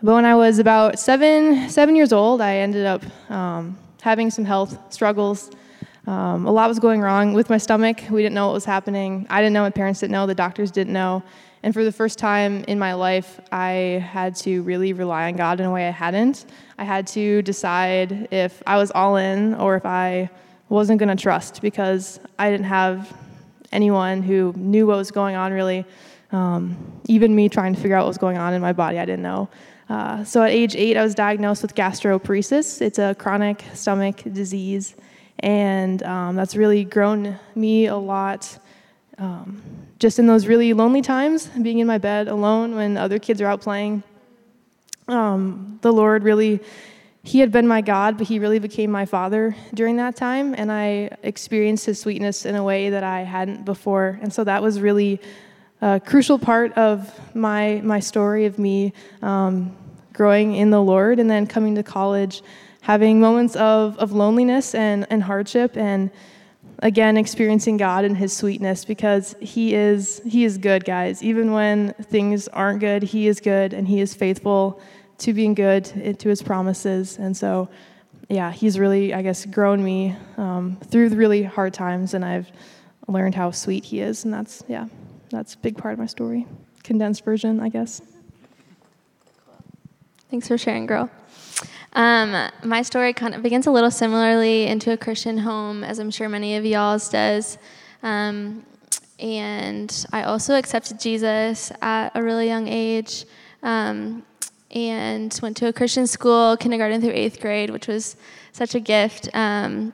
But 0.03 0.15
when 0.15 0.25
I 0.25 0.35
was 0.35 0.59
about 0.59 0.99
seven, 0.99 1.69
seven 1.69 1.95
years 1.95 2.11
old, 2.11 2.41
I 2.41 2.57
ended 2.57 2.87
up 2.87 3.03
um, 3.31 3.77
having 4.01 4.31
some 4.31 4.47
health 4.47 4.79
struggles. 4.91 5.51
Um, 6.07 6.47
a 6.47 6.51
lot 6.51 6.71
was 6.71 6.79
going 6.79 7.03
wrong 7.03 7.35
with 7.35 7.51
my 7.51 7.59
stomach. 7.59 8.01
We 8.11 8.23
didn't 8.23 8.35
know 8.35 8.47
what 8.47 8.55
was 8.55 8.65
happening. 8.65 9.27
I 9.29 9.43
didn't 9.43 9.53
know. 9.53 9.63
My 9.63 9.69
parents 9.69 10.01
didn't 10.01 10.13
know. 10.13 10.27
The 10.27 10.35
doctors 10.35 10.71
didn't 10.71 10.95
know. 10.95 11.23
And 11.63 11.75
for 11.75 11.85
the 11.85 11.93
first 11.93 12.19
time 12.19 12.65
in 12.65 12.79
my 12.79 12.95
life, 12.95 13.41
I 13.53 14.03
had 14.11 14.35
to 14.37 14.63
really 14.63 14.95
rely 14.95 15.27
on 15.27 15.37
God 15.37 15.61
in 15.61 15.67
a 15.67 15.71
way 15.71 15.87
I 15.87 15.91
hadn't. 15.91 16.47
I 16.79 16.85
had 16.85 17.07
to 17.09 17.43
decide 17.43 18.29
if 18.31 18.63
I 18.67 18.79
was 18.79 18.91
all 18.93 19.17
in 19.17 19.53
or 19.53 19.77
if 19.77 19.85
I 19.85 20.31
wasn't 20.71 20.99
going 20.99 21.15
to 21.15 21.23
trust 21.23 21.61
because 21.61 22.21
I 22.39 22.51
didn't 22.51 22.67
have 22.67 23.15
anyone 23.71 24.23
who 24.23 24.55
knew 24.57 24.87
what 24.87 24.97
was 24.97 25.11
going 25.11 25.37
on 25.37 25.53
really. 25.53 25.85
Um, 26.33 27.01
even 27.07 27.35
me 27.35 27.49
trying 27.51 27.75
to 27.75 27.81
figure 27.81 27.97
out 27.97 28.05
what 28.05 28.09
was 28.09 28.19
going 28.19 28.39
on 28.39 28.55
in 28.55 28.63
my 28.63 28.73
body, 28.73 28.99
I 28.99 29.05
didn't 29.05 29.23
know. 29.23 29.51
Uh, 29.91 30.25
so 30.25 30.43
at 30.43 30.51
age 30.51 30.75
eight, 30.77 30.97
I 30.97 31.03
was 31.03 31.15
diagnosed 31.15 31.61
with 31.61 31.75
gastroparesis. 31.75 32.81
It's 32.81 32.99
a 32.99 33.15
chronic 33.15 33.63
stomach 33.75 34.23
disease 34.33 34.95
and 35.41 36.03
um, 36.03 36.37
that's 36.37 36.55
really 36.55 36.85
grown 36.85 37.39
me 37.55 37.87
a 37.87 37.97
lot. 37.97 38.59
Um, 39.19 39.63
just 39.99 40.19
in 40.19 40.27
those 40.27 40.47
really 40.47 40.73
lonely 40.73 41.03
times, 41.03 41.47
being 41.47 41.79
in 41.79 41.87
my 41.87 41.99
bed 41.99 42.29
alone 42.29 42.75
when 42.75 42.97
other 42.97 43.19
kids 43.19 43.41
are 43.41 43.47
out 43.47 43.61
playing, 43.61 44.03
um, 45.09 45.79
the 45.83 45.93
Lord 45.93 46.23
really, 46.23 46.61
He 47.23 47.41
had 47.41 47.53
been 47.53 47.67
my 47.67 47.81
God, 47.81 48.17
but 48.17 48.27
He 48.27 48.39
really 48.39 48.59
became 48.59 48.91
my 48.91 49.05
Father 49.05 49.57
during 49.75 49.97
that 49.97 50.17
time, 50.17 50.55
and 50.57 50.71
I 50.71 51.11
experienced 51.23 51.87
His 51.87 52.01
sweetness 52.01 52.47
in 52.47 52.55
a 52.55 52.65
way 52.65 52.91
that 52.91 53.03
I 53.03 53.23
hadn't 53.23 53.65
before, 53.65 54.19
and 54.23 54.33
so 54.33 54.45
that 54.45 54.63
was 54.63 54.81
really 54.81 55.21
a 55.81 56.01
crucial 56.01 56.39
part 56.39 56.73
of 56.75 57.19
my 57.35 57.81
my 57.85 58.01
story 58.01 58.47
of 58.47 58.59
me 58.59 58.93
um, 59.23 59.77
growing 60.13 60.55
in 60.55 60.71
the 60.71 60.83
Lord, 60.83 61.19
and 61.19 61.31
then 61.31 61.47
coming 61.47 61.75
to 61.77 61.83
college 61.83 62.43
having 62.83 63.21
moments 63.21 63.57
of, 63.57 63.99
of 63.99 64.13
loneliness 64.13 64.75
and, 64.75 65.07
and 65.11 65.23
hardship 65.23 65.77
and 65.77 66.11
again 66.83 67.19
experiencing 67.19 67.77
god 67.77 68.05
and 68.07 68.17
his 68.17 68.35
sweetness 68.35 68.87
because 68.87 69.37
he 69.41 69.75
is 69.75 70.21
he 70.27 70.45
is 70.45 70.57
good 70.57 70.85
guys. 70.85 71.23
Even 71.23 71.53
when 71.53 71.93
things 71.95 72.49
aren't 72.49 72.81
good 72.81 73.03
he 73.03 73.29
is 73.29 73.39
good 73.41 73.75
and 73.75 73.87
he 73.87 74.01
is 74.01 74.15
faithful 74.15 74.81
to 75.19 75.35
being 75.35 75.55
good 75.55 75.85
to 76.19 76.29
his 76.29 76.43
promises. 76.43 77.19
And 77.19 77.37
so 77.37 77.69
yeah 78.29 78.51
he's 78.53 78.79
really 78.79 79.13
i 79.13 79.23
guess 79.23 79.45
grown 79.45 79.83
me 79.83 80.17
um, 80.37 80.79
through 80.85 81.09
the 81.09 81.17
really 81.17 81.43
hard 81.43 81.75
times 81.75 82.15
and 82.15 82.25
i've 82.25 82.49
learned 83.09 83.35
how 83.35 83.51
sweet 83.51 83.85
he 83.85 84.01
is. 84.01 84.25
And 84.25 84.33
that's 84.33 84.63
yeah 84.69 84.87
that's 85.31 85.55
a 85.55 85.59
big 85.59 85.77
part 85.77 85.93
of 85.93 85.99
my 85.99 86.07
story 86.07 86.47
condensed 86.83 87.25
version 87.25 87.61
i 87.61 87.69
guess 87.69 88.03
Thanks 90.31 90.47
for 90.47 90.57
sharing, 90.57 90.87
girl. 90.87 91.11
Um, 91.95 92.51
my 92.63 92.83
story 92.83 93.13
kind 93.13 93.35
of 93.35 93.43
begins 93.43 93.67
a 93.67 93.73
little 93.73 93.91
similarly 93.91 94.69
into 94.69 94.93
a 94.93 94.97
Christian 94.97 95.39
home, 95.39 95.83
as 95.83 95.99
I'm 95.99 96.13
sure 96.13 96.29
many 96.29 96.55
of 96.55 96.65
y'all's 96.65 97.09
does. 97.09 97.59
Um, 98.05 98.65
and 99.19 100.07
I 100.13 100.23
also 100.23 100.55
accepted 100.55 101.01
Jesus 101.01 101.73
at 101.83 102.11
a 102.15 102.23
really 102.23 102.47
young 102.47 102.69
age 102.69 103.25
um, 103.65 104.23
and 104.71 105.37
went 105.43 105.57
to 105.57 105.67
a 105.67 105.73
Christian 105.73 106.07
school, 106.07 106.57
kindergarten 106.57 107.01
through 107.01 107.11
eighth 107.11 107.41
grade, 107.41 107.71
which 107.71 107.89
was 107.89 108.15
such 108.53 108.77
a 108.77 108.81
gift. 108.81 109.29
Um, 109.35 109.93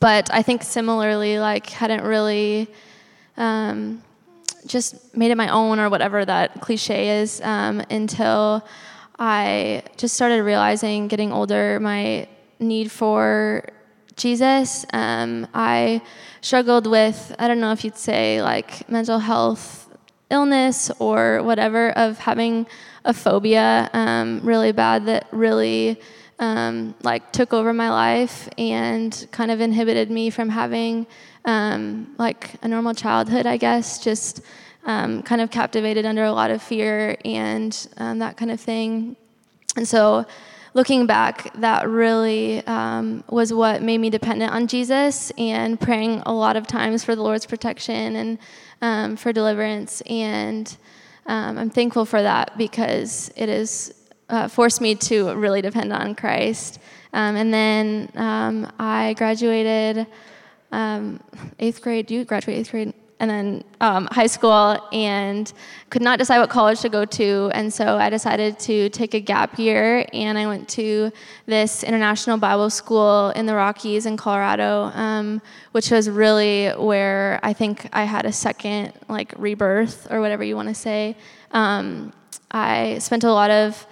but 0.00 0.34
I 0.34 0.42
think 0.42 0.64
similarly, 0.64 1.38
like, 1.38 1.70
hadn't 1.70 2.02
really 2.02 2.66
um, 3.36 4.02
just 4.66 5.16
made 5.16 5.30
it 5.30 5.36
my 5.36 5.48
own 5.48 5.78
or 5.78 5.88
whatever 5.88 6.24
that 6.24 6.60
cliche 6.60 7.20
is 7.20 7.40
um, 7.42 7.80
until 7.90 8.66
I 9.18 9.82
just 9.96 10.14
started 10.14 10.42
realizing, 10.42 11.08
getting 11.08 11.32
older, 11.32 11.78
my 11.80 12.28
need 12.58 12.90
for 12.90 13.68
Jesus. 14.16 14.84
Um, 14.92 15.46
I 15.54 16.02
struggled 16.40 16.86
with, 16.86 17.34
I 17.38 17.48
don't 17.48 17.60
know 17.60 17.72
if 17.72 17.84
you'd 17.84 17.96
say 17.96 18.42
like 18.42 18.88
mental 18.88 19.18
health 19.18 19.88
illness 20.30 20.90
or 20.98 21.42
whatever, 21.42 21.90
of 21.92 22.18
having 22.18 22.66
a 23.04 23.12
phobia 23.12 23.90
um, 23.92 24.40
really 24.42 24.72
bad 24.72 25.06
that 25.06 25.28
really 25.30 26.00
um, 26.38 26.94
like 27.02 27.32
took 27.32 27.52
over 27.52 27.72
my 27.72 27.90
life 27.90 28.48
and 28.58 29.26
kind 29.30 29.50
of 29.50 29.60
inhibited 29.60 30.10
me 30.10 30.30
from 30.30 30.48
having 30.48 31.06
um, 31.44 32.14
like 32.18 32.54
a 32.62 32.68
normal 32.68 32.94
childhood, 32.94 33.46
I 33.46 33.56
guess. 33.56 34.02
Just 34.02 34.40
um, 34.84 35.22
kind 35.22 35.40
of 35.40 35.50
captivated 35.50 36.04
under 36.06 36.24
a 36.24 36.32
lot 36.32 36.50
of 36.50 36.62
fear 36.62 37.16
and 37.24 37.88
um, 37.96 38.18
that 38.18 38.36
kind 38.36 38.50
of 38.50 38.60
thing. 38.60 39.16
And 39.76 39.86
so, 39.88 40.26
looking 40.74 41.06
back, 41.06 41.52
that 41.54 41.88
really 41.88 42.64
um, 42.66 43.24
was 43.28 43.52
what 43.52 43.82
made 43.82 43.98
me 43.98 44.10
dependent 44.10 44.52
on 44.52 44.66
Jesus 44.66 45.30
and 45.38 45.80
praying 45.80 46.22
a 46.26 46.32
lot 46.32 46.56
of 46.56 46.66
times 46.66 47.04
for 47.04 47.14
the 47.14 47.22
Lord's 47.22 47.46
protection 47.46 48.16
and 48.16 48.38
um, 48.82 49.16
for 49.16 49.32
deliverance. 49.32 50.00
And 50.02 50.76
um, 51.26 51.58
I'm 51.58 51.70
thankful 51.70 52.04
for 52.04 52.20
that 52.22 52.58
because 52.58 53.32
it 53.36 53.48
has 53.48 53.94
uh, 54.28 54.48
forced 54.48 54.80
me 54.80 54.94
to 54.94 55.34
really 55.34 55.62
depend 55.62 55.92
on 55.92 56.14
Christ. 56.14 56.78
Um, 57.12 57.36
and 57.36 57.54
then 57.54 58.10
um, 58.16 58.72
I 58.78 59.14
graduated 59.16 60.06
um, 60.74 61.20
eighth 61.58 61.80
grade. 61.80 62.10
You 62.10 62.24
graduate 62.24 62.58
eighth 62.58 62.70
grade? 62.70 62.94
and 63.20 63.30
then 63.30 63.64
um, 63.80 64.08
high 64.10 64.26
school 64.26 64.76
and 64.92 65.52
could 65.90 66.02
not 66.02 66.18
decide 66.18 66.40
what 66.40 66.50
college 66.50 66.80
to 66.80 66.88
go 66.88 67.04
to 67.04 67.50
and 67.54 67.72
so 67.72 67.96
i 67.96 68.10
decided 68.10 68.58
to 68.58 68.88
take 68.90 69.14
a 69.14 69.20
gap 69.20 69.58
year 69.58 70.04
and 70.12 70.36
i 70.36 70.46
went 70.46 70.68
to 70.68 71.10
this 71.46 71.82
international 71.84 72.36
bible 72.36 72.68
school 72.68 73.30
in 73.30 73.46
the 73.46 73.54
rockies 73.54 74.04
in 74.06 74.16
colorado 74.16 74.90
um, 74.94 75.40
which 75.72 75.90
was 75.90 76.10
really 76.10 76.70
where 76.70 77.38
i 77.42 77.52
think 77.52 77.88
i 77.92 78.04
had 78.04 78.26
a 78.26 78.32
second 78.32 78.92
like 79.08 79.32
rebirth 79.36 80.08
or 80.10 80.20
whatever 80.20 80.42
you 80.42 80.56
want 80.56 80.68
to 80.68 80.74
say 80.74 81.16
um, 81.52 82.12
i 82.50 82.98
spent 82.98 83.22
a 83.24 83.32
lot 83.32 83.50
of 83.50 83.86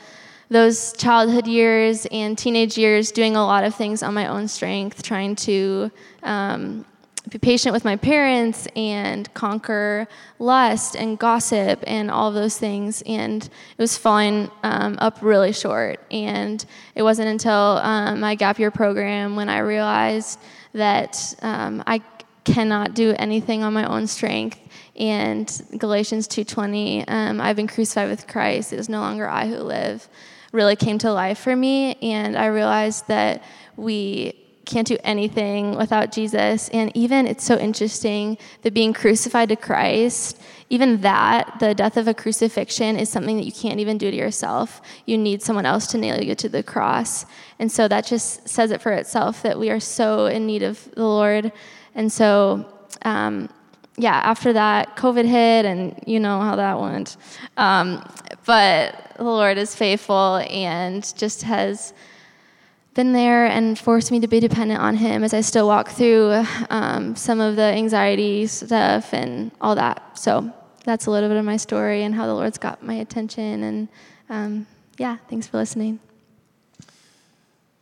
those 0.52 0.92
childhood 0.92 1.46
years 1.46 2.06
and 2.12 2.36
teenage 2.36 2.76
years 2.76 3.10
doing 3.10 3.36
a 3.36 3.44
lot 3.44 3.64
of 3.64 3.74
things 3.74 4.02
on 4.02 4.12
my 4.12 4.26
own 4.26 4.46
strength 4.46 5.02
trying 5.02 5.34
to 5.34 5.90
um, 6.22 6.84
be 7.30 7.38
patient 7.38 7.72
with 7.72 7.84
my 7.84 7.96
parents 7.96 8.68
and 8.76 9.32
conquer 9.32 10.06
lust 10.38 10.94
and 10.94 11.18
gossip 11.18 11.82
and 11.86 12.10
all 12.10 12.28
of 12.28 12.34
those 12.34 12.58
things. 12.58 13.02
And 13.06 13.42
it 13.42 13.78
was 13.78 13.96
falling 13.96 14.50
um, 14.62 14.96
up 15.00 15.18
really 15.22 15.52
short. 15.52 16.00
And 16.10 16.64
it 16.94 17.02
wasn't 17.02 17.28
until 17.28 17.78
um, 17.82 18.20
my 18.20 18.34
gap 18.34 18.58
year 18.58 18.70
program 18.70 19.36
when 19.36 19.48
I 19.48 19.58
realized 19.58 20.38
that 20.74 21.34
um, 21.42 21.82
I 21.86 22.02
cannot 22.44 22.94
do 22.94 23.14
anything 23.18 23.62
on 23.62 23.72
my 23.72 23.84
own 23.84 24.06
strength. 24.06 24.58
And 24.96 25.48
Galatians 25.78 26.28
2:20, 26.28 27.04
um, 27.08 27.40
I've 27.40 27.56
been 27.56 27.68
crucified 27.68 28.10
with 28.10 28.26
Christ. 28.26 28.72
It 28.72 28.78
is 28.78 28.88
no 28.88 29.00
longer 29.00 29.28
I 29.28 29.46
who 29.46 29.58
live. 29.58 30.08
Really 30.52 30.76
came 30.76 30.98
to 30.98 31.12
life 31.12 31.38
for 31.38 31.56
me, 31.56 31.94
and 32.02 32.36
I 32.36 32.46
realized 32.46 33.08
that 33.08 33.42
we 33.76 34.34
can't 34.64 34.86
do 34.86 34.96
anything 35.02 35.76
without 35.76 36.12
Jesus. 36.12 36.68
And 36.68 36.94
even 36.96 37.26
it's 37.26 37.44
so 37.44 37.58
interesting 37.58 38.38
that 38.62 38.74
being 38.74 38.92
crucified 38.92 39.48
to 39.48 39.56
Christ, 39.56 40.40
even 40.70 41.00
that, 41.00 41.58
the 41.58 41.74
death 41.74 41.96
of 41.96 42.08
a 42.08 42.14
crucifixion, 42.14 42.96
is 42.96 43.08
something 43.08 43.36
that 43.36 43.44
you 43.44 43.52
can't 43.52 43.80
even 43.80 43.98
do 43.98 44.10
to 44.10 44.16
yourself. 44.16 44.80
You 45.04 45.18
need 45.18 45.42
someone 45.42 45.66
else 45.66 45.86
to 45.88 45.98
nail 45.98 46.22
you 46.22 46.34
to 46.36 46.48
the 46.48 46.62
cross. 46.62 47.26
And 47.58 47.70
so 47.70 47.88
that 47.88 48.06
just 48.06 48.48
says 48.48 48.70
it 48.70 48.80
for 48.80 48.92
itself 48.92 49.42
that 49.42 49.58
we 49.58 49.70
are 49.70 49.80
so 49.80 50.26
in 50.26 50.46
need 50.46 50.62
of 50.62 50.90
the 50.94 51.04
Lord. 51.04 51.52
And 51.94 52.10
so 52.10 52.66
um, 53.02 53.48
yeah, 54.02 54.20
after 54.24 54.52
that, 54.52 54.96
COVID 54.96 55.24
hit, 55.24 55.64
and 55.64 55.94
you 56.06 56.18
know 56.18 56.40
how 56.40 56.56
that 56.56 56.80
went. 56.80 57.16
Um, 57.56 58.04
but 58.44 59.14
the 59.16 59.22
Lord 59.22 59.58
is 59.58 59.76
faithful 59.76 60.44
and 60.50 61.16
just 61.16 61.44
has 61.44 61.94
been 62.94 63.12
there 63.12 63.46
and 63.46 63.78
forced 63.78 64.10
me 64.10 64.18
to 64.18 64.26
be 64.26 64.40
dependent 64.40 64.80
on 64.80 64.96
Him 64.96 65.22
as 65.22 65.32
I 65.32 65.40
still 65.40 65.68
walk 65.68 65.88
through 65.90 66.44
um, 66.68 67.14
some 67.14 67.40
of 67.40 67.54
the 67.54 67.62
anxiety 67.62 68.48
stuff 68.48 69.14
and 69.14 69.52
all 69.60 69.76
that. 69.76 70.18
So 70.18 70.52
that's 70.84 71.06
a 71.06 71.10
little 71.12 71.28
bit 71.28 71.38
of 71.38 71.44
my 71.44 71.56
story 71.56 72.02
and 72.02 72.12
how 72.12 72.26
the 72.26 72.34
Lord's 72.34 72.58
got 72.58 72.82
my 72.82 72.94
attention. 72.94 73.62
And 73.62 73.88
um, 74.28 74.66
yeah, 74.98 75.18
thanks 75.28 75.46
for 75.46 75.58
listening. 75.58 76.00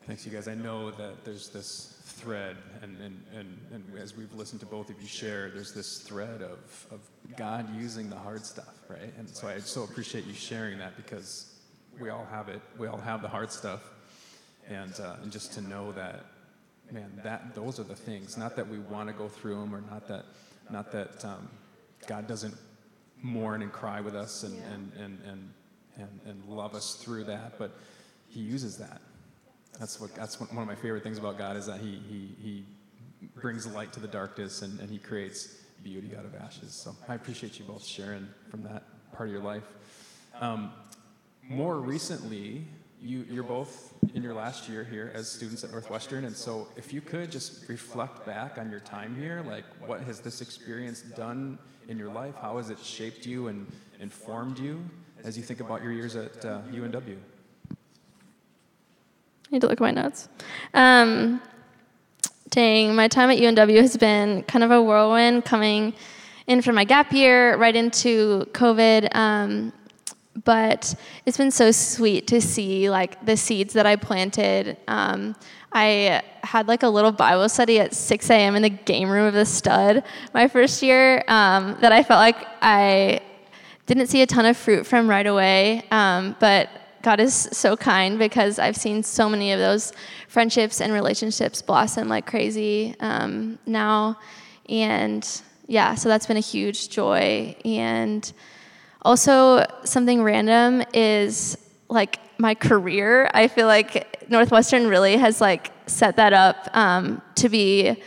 Thanks, 0.07 0.27
you 0.27 0.33
guys. 0.33 0.49
I 0.49 0.55
know 0.55 0.91
that 0.91 1.25
there's 1.25 1.49
this 1.49 2.00
thread, 2.21 2.57
and, 2.83 2.97
and, 3.01 3.23
and, 3.35 3.59
and 3.73 3.99
as 3.99 4.17
we've 4.17 4.33
listened 4.35 4.61
to 4.61 4.67
both 4.67 4.91
of 4.91 5.01
you 5.01 5.09
share, 5.09 5.51
there's 5.51 5.73
this 5.73 5.99
thread 5.99 6.43
of, 6.43 6.87
of 6.91 7.01
God 7.37 7.75
using 7.75 8.11
the 8.11 8.17
hard 8.17 8.45
stuff, 8.45 8.75
right? 8.89 9.13
And 9.19 9.29
so 9.29 9.49
I 9.49 9.59
so 9.59 9.85
appreciate 9.85 10.27
you 10.27 10.35
sharing 10.35 10.79
that 10.79 10.97
because 10.97 11.55
we 11.99 12.11
all 12.11 12.27
have 12.31 12.49
it. 12.49 12.61
We 12.79 12.87
all 12.87 12.99
have 12.99 13.23
the 13.23 13.29
hard 13.29 13.51
stuff. 13.51 13.81
And, 14.69 14.93
uh, 15.01 15.17
and 15.23 15.33
just 15.33 15.53
to 15.55 15.63
know 15.63 15.93
that, 15.93 16.25
man, 16.93 17.11
that 17.25 17.55
those 17.55 17.81
are 17.81 17.85
the 17.85 17.97
things. 17.97 18.37
Not 18.37 18.55
that 18.57 18.69
we 18.69 18.79
want 18.79 19.09
to 19.09 19.15
go 19.15 19.29
through 19.29 19.59
them, 19.61 19.75
or 19.75 19.81
not 19.91 20.07
that, 20.09 20.27
not 20.71 20.93
that 20.93 21.25
um, 21.25 21.49
God 22.07 22.27
doesn't 22.27 22.55
mourn 23.23 23.63
and 23.63 23.73
cry 23.73 24.01
with 24.01 24.15
us 24.15 24.45
and, 24.45 24.55
and, 24.73 24.93
and, 24.99 25.19
and, 25.27 25.53
and, 25.97 26.21
and 26.27 26.45
love 26.45 26.75
us 26.75 26.95
through 26.95 27.25
that, 27.25 27.59
but 27.59 27.73
He 28.29 28.41
uses 28.41 28.77
that. 28.79 29.01
That's 29.81 29.99
what 29.99 30.15
that's 30.15 30.39
one 30.39 30.51
of 30.51 30.67
my 30.69 30.75
favorite 30.75 31.03
things 31.03 31.17
about 31.17 31.39
God 31.39 31.57
is 31.57 31.67
that 31.67 31.81
He 31.81 32.01
He 32.09 32.37
He 32.41 32.65
brings 33.35 33.67
light 33.67 33.93
to 33.95 34.01
the 34.01 34.09
darkness 34.09 34.61
and, 34.61 34.79
and 34.79 34.91
He 34.91 34.99
creates 34.99 35.57
beauty 35.83 36.15
out 36.17 36.27
of 36.27 36.35
ashes. 36.35 36.73
So 36.73 36.95
I 37.09 37.15
appreciate 37.15 37.59
you 37.59 37.65
both 37.65 37.85
sharing 37.85 38.29
from 38.51 38.63
that 38.65 38.85
part 39.13 39.31
of 39.31 39.33
your 39.33 39.43
life. 39.43 39.65
Um, 40.39 40.73
more 41.49 41.79
recently, 41.79 42.67
you, 43.01 43.25
you're 43.31 43.43
both 43.43 43.95
in 44.15 44.23
your 44.23 44.35
last 44.35 44.69
year 44.69 44.85
here 44.85 45.11
as 45.15 45.27
students 45.27 45.65
at 45.65 45.71
Northwestern, 45.71 46.27
and 46.27 46.37
so 46.37 46.69
if 46.77 46.93
you 46.93 47.01
could 47.01 47.33
just 47.33 47.67
reflect 47.69 48.27
back 48.27 48.59
on 48.59 48.71
your 48.71 48.81
time 48.81 49.17
here, 49.17 49.43
like 49.47 49.65
what 49.87 50.03
has 50.03 50.21
this 50.21 50.43
experience 50.43 51.01
done 51.01 51.59
in 51.89 51.99
your 51.99 52.13
life? 52.13 52.35
How 52.41 52.59
has 52.59 52.69
it 52.69 52.79
shaped 52.79 53.25
you 53.25 53.49
and 53.49 53.67
informed 53.99 54.59
you 54.59 54.85
as 55.25 55.39
you 55.39 55.43
think 55.43 55.61
about 55.61 55.83
your 55.83 55.93
years 55.93 56.15
at 56.15 56.45
uh, 56.45 56.61
UNW? 56.71 57.17
I 59.51 59.57
need 59.57 59.63
to 59.63 59.67
look 59.67 59.81
at 59.81 59.81
my 59.81 59.91
notes. 59.91 60.29
Um, 60.75 61.43
dang, 62.51 62.95
my 62.95 63.09
time 63.09 63.31
at 63.31 63.39
UNW 63.39 63.81
has 63.81 63.97
been 63.97 64.45
kind 64.45 64.63
of 64.63 64.71
a 64.71 64.81
whirlwind 64.81 65.45
coming 65.45 65.93
in 66.47 66.63
from 66.63 66.77
my 66.77 66.85
gap 66.85 67.13
year 67.13 67.57
right 67.57 67.75
into 67.75 68.47
COVID. 68.53 69.13
Um, 69.15 69.73
but 70.45 70.95
it's 71.27 71.37
been 71.37 71.51
so 71.51 71.73
sweet 71.73 72.29
to 72.29 72.41
see 72.41 72.89
like 72.89 73.25
the 73.27 73.37
seeds 73.37 73.75
that 73.75 73.87
I 73.87 73.97
planted. 73.97 74.77
Um, 74.87 75.35
I 75.73 76.23
had 76.45 76.69
like 76.69 76.85
a 76.85 76.89
little 76.89 77.11
Bible 77.11 77.49
study 77.49 77.81
at 77.81 77.93
6 77.93 78.31
a.m. 78.31 78.55
in 78.55 78.63
the 78.63 78.71
game 78.71 79.11
room 79.11 79.27
of 79.27 79.35
the 79.35 79.45
stud 79.45 80.05
my 80.33 80.47
first 80.47 80.81
year 80.81 81.25
um, 81.27 81.77
that 81.81 81.91
I 81.91 82.05
felt 82.05 82.19
like 82.19 82.37
I 82.63 83.21
didn't 83.87 84.07
see 84.07 84.23
a 84.23 84.27
ton 84.27 84.47
of 84.47 84.57
fruit 84.57 84.87
from 84.87 85.11
right 85.11 85.27
away. 85.27 85.83
Um, 85.91 86.37
but 86.39 86.69
God 87.03 87.21
is 87.21 87.35
so 87.35 87.77
kind 87.77 88.19
because 88.19 88.59
I've 88.59 88.77
seen 88.77 89.03
so 89.03 89.29
many 89.29 89.53
of 89.53 89.59
those 89.59 89.93
friendships 90.29 90.81
and 90.81 90.93
relationships 90.93 91.63
blossom 91.63 92.09
like 92.09 92.27
crazy 92.27 92.95
um, 93.01 93.59
now. 93.67 94.19
And 94.69 95.27
yeah, 95.67 95.95
so 95.95 96.09
that's 96.09 96.27
been 96.27 96.37
a 96.37 96.41
huge 96.41 96.91
joy. 96.91 97.57
And 97.65 98.31
also, 99.03 99.65
something 99.85 100.23
random 100.23 100.83
is 100.93 101.57
like 101.89 102.19
my 102.39 102.55
career. 102.55 103.31
I 103.33 103.49
feel 103.49 103.67
like 103.67 104.29
Northwestern 104.31 104.89
really 104.89 105.17
has 105.17 105.41
like 105.41 105.73
set 105.87 106.17
that 106.17 106.33
up 106.33 106.69
um, 106.75 107.23
to 107.37 107.49
be 107.49 108.03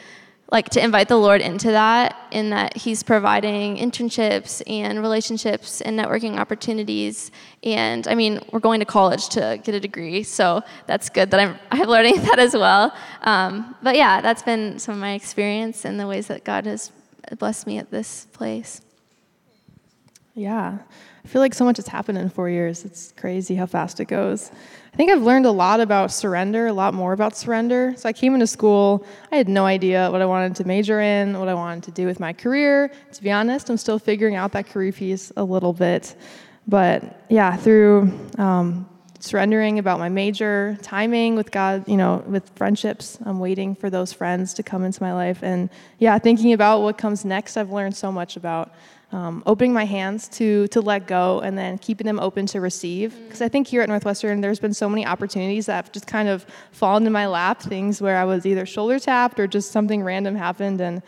like 0.53 0.69
to 0.69 0.83
invite 0.83 1.07
the 1.07 1.17
Lord 1.17 1.41
into 1.41 1.71
that, 1.71 2.15
in 2.29 2.51
that 2.51 2.77
He's 2.77 3.01
providing 3.01 3.77
internships 3.77 4.61
and 4.67 5.01
relationships 5.01 5.81
and 5.81 5.99
networking 5.99 6.37
opportunities. 6.37 7.31
And 7.63 8.07
I 8.07 8.13
mean, 8.13 8.39
we're 8.51 8.59
going 8.59 8.79
to 8.79 8.85
college 8.85 9.29
to 9.29 9.59
get 9.63 9.73
a 9.73 9.79
degree, 9.79 10.21
so 10.21 10.61
that's 10.85 11.09
good 11.09 11.31
that 11.31 11.39
I'm, 11.39 11.57
I'm 11.71 11.89
learning 11.89 12.21
that 12.21 12.37
as 12.37 12.53
well. 12.53 12.95
Um, 13.23 13.75
but 13.81 13.95
yeah, 13.95 14.21
that's 14.21 14.43
been 14.43 14.77
some 14.77 14.93
of 14.93 15.01
my 15.01 15.13
experience 15.13 15.85
and 15.85 15.99
the 15.99 16.07
ways 16.07 16.27
that 16.27 16.43
God 16.43 16.67
has 16.67 16.91
blessed 17.39 17.65
me 17.65 17.79
at 17.79 17.89
this 17.89 18.27
place. 18.31 18.81
Yeah. 20.35 20.77
I 21.23 21.27
feel 21.27 21.41
like 21.41 21.53
so 21.53 21.63
much 21.63 21.77
has 21.77 21.87
happened 21.87 22.17
in 22.17 22.29
four 22.29 22.49
years. 22.49 22.83
It's 22.83 23.13
crazy 23.13 23.55
how 23.55 23.65
fast 23.65 23.99
it 23.99 24.05
goes. 24.05 24.51
I 24.93 24.97
think 24.97 25.09
I've 25.09 25.21
learned 25.21 25.45
a 25.45 25.51
lot 25.51 25.79
about 25.79 26.11
surrender, 26.11 26.67
a 26.67 26.73
lot 26.73 26.93
more 26.93 27.13
about 27.13 27.37
surrender. 27.37 27.93
So 27.95 28.09
I 28.09 28.13
came 28.13 28.33
into 28.33 28.45
school, 28.45 29.05
I 29.31 29.37
had 29.37 29.47
no 29.47 29.65
idea 29.65 30.11
what 30.11 30.21
I 30.21 30.25
wanted 30.25 30.55
to 30.57 30.67
major 30.67 30.99
in, 30.99 31.39
what 31.39 31.47
I 31.47 31.53
wanted 31.53 31.83
to 31.85 31.91
do 31.91 32.05
with 32.05 32.19
my 32.19 32.33
career. 32.33 32.91
To 33.13 33.23
be 33.23 33.31
honest, 33.31 33.69
I'm 33.69 33.77
still 33.77 33.97
figuring 33.97 34.35
out 34.35 34.51
that 34.51 34.67
career 34.67 34.91
piece 34.91 35.31
a 35.37 35.43
little 35.43 35.73
bit. 35.73 36.15
But 36.67 37.21
yeah, 37.29 37.55
through 37.55 38.11
um, 38.37 38.87
surrendering 39.19 39.79
about 39.79 39.99
my 39.99 40.09
major, 40.09 40.77
timing 40.81 41.35
with 41.35 41.51
God, 41.51 41.87
you 41.87 41.95
know, 41.95 42.21
with 42.27 42.49
friendships, 42.55 43.17
I'm 43.25 43.39
waiting 43.39 43.75
for 43.75 43.89
those 43.89 44.11
friends 44.11 44.53
to 44.55 44.63
come 44.63 44.83
into 44.83 45.01
my 45.01 45.13
life. 45.13 45.41
And 45.41 45.69
yeah, 45.99 46.19
thinking 46.19 46.51
about 46.51 46.81
what 46.81 46.97
comes 46.97 47.23
next, 47.23 47.55
I've 47.55 47.71
learned 47.71 47.95
so 47.95 48.11
much 48.11 48.35
about 48.35 48.73
um, 49.13 49.43
opening 49.45 49.71
my 49.73 49.85
hands 49.85 50.27
to 50.27 50.67
to 50.69 50.81
let 50.81 51.05
go 51.05 51.39
and 51.41 51.55
then 51.55 51.77
keeping 51.77 52.05
them 52.05 52.19
open 52.19 52.45
to 52.47 52.59
receive. 52.59 53.15
Because 53.23 53.41
i 53.41 53.47
think 53.47 53.67
here 53.67 53.81
at 53.81 53.87
northwestern 53.87 54.41
there's 54.41 54.59
been 54.59 54.73
so 54.73 54.89
many 54.89 55.05
opportunities 55.05 55.67
that 55.67 55.75
have 55.75 55.91
just 55.91 56.07
kind 56.07 56.27
of 56.27 56.45
fallen 56.71 57.05
in 57.05 57.13
my 57.13 57.27
lap 57.27 57.61
things 57.61 58.01
where 58.01 58.17
i 58.17 58.25
was 58.25 58.45
either 58.45 58.65
shoulder 58.65 58.99
tapped 58.99 59.39
or 59.39 59.47
just 59.47 59.71
something 59.71 60.03
random 60.03 60.35
happened. 60.35 60.81
And 60.81 61.01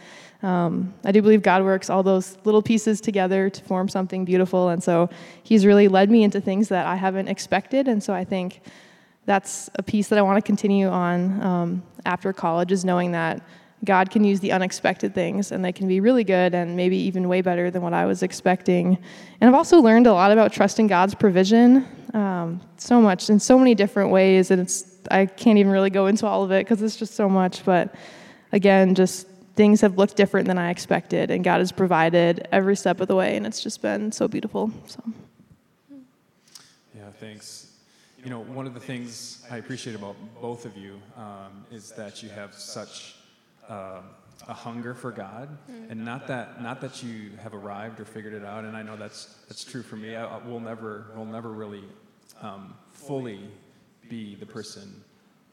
um, 0.43 0.93
i 1.03 1.11
do 1.11 1.21
believe 1.21 1.41
god 1.41 1.63
works 1.63 1.89
all 1.89 2.03
those 2.03 2.37
little 2.45 2.61
pieces 2.61 3.01
together 3.01 3.49
to 3.49 3.63
form 3.63 3.89
something 3.89 4.23
beautiful. 4.23 4.69
And 4.69 4.83
so 4.83 5.09
he's 5.43 5.65
really 5.65 5.87
led 5.87 6.11
me 6.11 6.23
into 6.23 6.39
things 6.39 6.69
that 6.69 6.85
i 6.85 6.95
haven't 6.95 7.27
expected. 7.27 7.87
And 7.87 8.01
so 8.03 8.13
i 8.13 8.23
think 8.23 8.61
that's 9.25 9.71
a 9.75 9.83
piece 9.83 10.09
that 10.09 10.19
i 10.19 10.21
want 10.21 10.37
to 10.37 10.45
continue 10.45 10.87
on 10.87 11.41
um, 11.41 11.83
after 12.05 12.31
college 12.31 12.71
is 12.71 12.85
knowing 12.85 13.13
that 13.13 13.41
God 13.83 14.09
can 14.09 14.23
use 14.23 14.39
the 14.39 14.51
unexpected 14.51 15.13
things 15.13 15.51
and 15.51 15.63
they 15.63 15.71
can 15.71 15.87
be 15.87 15.99
really 15.99 16.23
good 16.23 16.55
and 16.55 16.75
maybe 16.75 16.97
even 16.97 17.27
way 17.27 17.41
better 17.41 17.69
than 17.69 17.81
what 17.81 17.93
I 17.93 18.05
was 18.05 18.23
expecting. 18.23 18.97
And 19.39 19.47
I've 19.47 19.55
also 19.55 19.79
learned 19.79 20.07
a 20.07 20.13
lot 20.13 20.31
about 20.31 20.53
trusting 20.53 20.87
God's 20.87 21.13
provision 21.13 21.85
um, 22.13 22.61
so 22.77 23.01
much 23.01 23.29
in 23.29 23.39
so 23.39 23.59
many 23.59 23.75
different 23.75 24.09
ways. 24.09 24.49
And 24.49 24.61
it's, 24.61 24.97
I 25.11 25.25
can't 25.25 25.57
even 25.57 25.71
really 25.71 25.89
go 25.89 26.07
into 26.07 26.25
all 26.25 26.43
of 26.43 26.51
it 26.51 26.65
because 26.65 26.81
it's 26.81 26.95
just 26.95 27.15
so 27.15 27.29
much. 27.29 27.65
But 27.65 27.93
again, 28.51 28.95
just 28.95 29.27
things 29.55 29.81
have 29.81 29.97
looked 29.97 30.15
different 30.15 30.47
than 30.47 30.57
I 30.57 30.69
expected 30.69 31.29
and 31.29 31.43
God 31.43 31.59
has 31.59 31.71
provided 31.71 32.47
every 32.51 32.75
step 32.75 33.01
of 33.01 33.07
the 33.07 33.15
way. 33.15 33.35
And 33.35 33.45
it's 33.45 33.61
just 33.61 33.81
been 33.81 34.11
so 34.11 34.27
beautiful. 34.27 34.71
So. 34.87 35.03
Yeah, 36.95 37.09
thanks. 37.19 37.73
You 38.23 38.31
know, 38.31 38.39
one 38.39 38.65
of 38.65 38.73
the 38.73 38.79
things 38.79 39.45
I 39.51 39.57
appreciate 39.57 39.95
about 39.95 40.15
both 40.41 40.65
of 40.65 40.75
you 40.75 40.99
um, 41.15 41.65
is 41.71 41.91
that 41.91 42.23
you 42.23 42.29
have 42.29 42.55
such 42.55 43.14
uh, 43.69 44.01
a 44.47 44.53
hunger 44.53 44.93
for 44.93 45.11
God, 45.11 45.49
mm-hmm. 45.69 45.91
and 45.91 46.03
not 46.03 46.27
that 46.27 46.61
not 46.61 46.81
that 46.81 47.01
you 47.01 47.31
have 47.41 47.53
arrived 47.53 47.99
or 47.99 48.05
figured 48.05 48.33
it 48.33 48.43
out. 48.43 48.65
And 48.65 48.75
I 48.75 48.83
know 48.83 48.95
that's 48.95 49.35
that's 49.47 49.63
true 49.63 49.81
for 49.81 49.95
me. 49.95 50.15
I, 50.15 50.37
we'll 50.39 50.59
never 50.59 51.07
we'll 51.15 51.25
never 51.25 51.51
really 51.51 51.83
um, 52.41 52.75
fully 52.91 53.39
be 54.09 54.35
the 54.35 54.45
person 54.45 55.03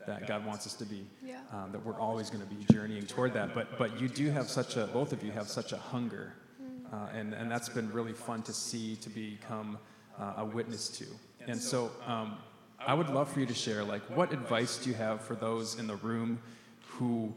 that 0.06 0.26
God 0.26 0.44
wants 0.44 0.66
us 0.66 0.74
to 0.74 0.84
be. 0.84 1.06
Yeah. 1.24 1.40
Um, 1.52 1.70
that 1.72 1.84
we're 1.84 2.00
always 2.00 2.28
going 2.28 2.46
to 2.46 2.54
be 2.54 2.64
journeying 2.72 3.06
toward 3.06 3.32
that. 3.34 3.54
But 3.54 3.78
but 3.78 4.00
you 4.00 4.08
do 4.08 4.30
have 4.30 4.48
such 4.48 4.76
a 4.76 4.86
both 4.88 5.12
of 5.12 5.22
you 5.22 5.30
have 5.32 5.48
such 5.48 5.72
a 5.72 5.76
hunger, 5.76 6.34
mm. 6.62 6.92
uh, 6.92 7.08
and 7.14 7.34
and 7.34 7.50
that's 7.50 7.68
been 7.68 7.90
really 7.92 8.12
fun 8.12 8.42
to 8.42 8.52
see 8.52 8.96
to 8.96 9.10
become 9.10 9.78
uh, 10.18 10.34
a 10.38 10.44
witness 10.44 10.88
to. 10.88 11.06
And 11.46 11.60
so 11.60 11.90
um, 12.06 12.36
I 12.78 12.94
would 12.94 13.08
love 13.08 13.32
for 13.32 13.40
you 13.40 13.46
to 13.46 13.54
share 13.54 13.84
like 13.84 14.02
what 14.16 14.32
advice 14.32 14.78
do 14.78 14.90
you 14.90 14.96
have 14.96 15.20
for 15.22 15.34
those 15.34 15.78
in 15.78 15.86
the 15.86 15.96
room 15.96 16.40
who 16.86 17.34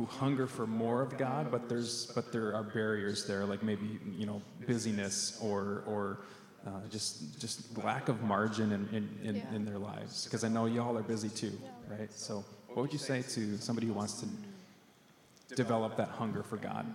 who 0.00 0.06
hunger 0.06 0.46
for 0.46 0.66
more 0.66 1.02
of 1.02 1.18
God, 1.18 1.50
but 1.50 1.68
there's 1.68 2.06
but 2.14 2.32
there 2.32 2.54
are 2.54 2.62
barriers 2.62 3.26
there, 3.26 3.44
like 3.44 3.62
maybe 3.62 3.98
you 4.16 4.24
know 4.24 4.40
busyness 4.66 5.38
or 5.42 5.82
or 5.86 6.20
uh, 6.66 6.70
just 6.90 7.38
just 7.38 7.76
lack 7.84 8.08
of 8.08 8.22
margin 8.22 8.72
in 8.72 8.88
in, 8.96 9.28
in, 9.28 9.36
yeah. 9.36 9.54
in 9.54 9.66
their 9.66 9.76
lives. 9.76 10.24
Because 10.24 10.42
I 10.42 10.48
know 10.48 10.64
y'all 10.64 10.96
are 10.96 11.02
busy 11.02 11.28
too, 11.28 11.52
right? 11.90 12.10
So 12.14 12.42
what 12.68 12.80
would 12.80 12.92
you 12.94 12.98
say 12.98 13.20
to 13.20 13.58
somebody 13.58 13.88
who 13.88 13.92
wants 13.92 14.22
to 14.22 15.54
develop 15.54 15.98
that 15.98 16.08
hunger 16.08 16.42
for 16.42 16.56
God? 16.56 16.86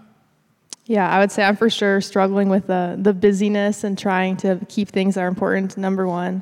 Yeah, 0.88 1.08
I 1.08 1.20
would 1.20 1.32
say 1.32 1.44
I'm 1.44 1.56
for 1.56 1.70
sure 1.70 2.02
struggling 2.02 2.50
with 2.50 2.66
the 2.66 2.98
the 2.98 3.14
busyness 3.14 3.84
and 3.84 4.00
trying 4.00 4.36
to 4.38 4.60
keep 4.68 4.90
things 4.90 5.14
that 5.14 5.22
are 5.22 5.28
important 5.28 5.78
number 5.78 6.08
one. 6.08 6.42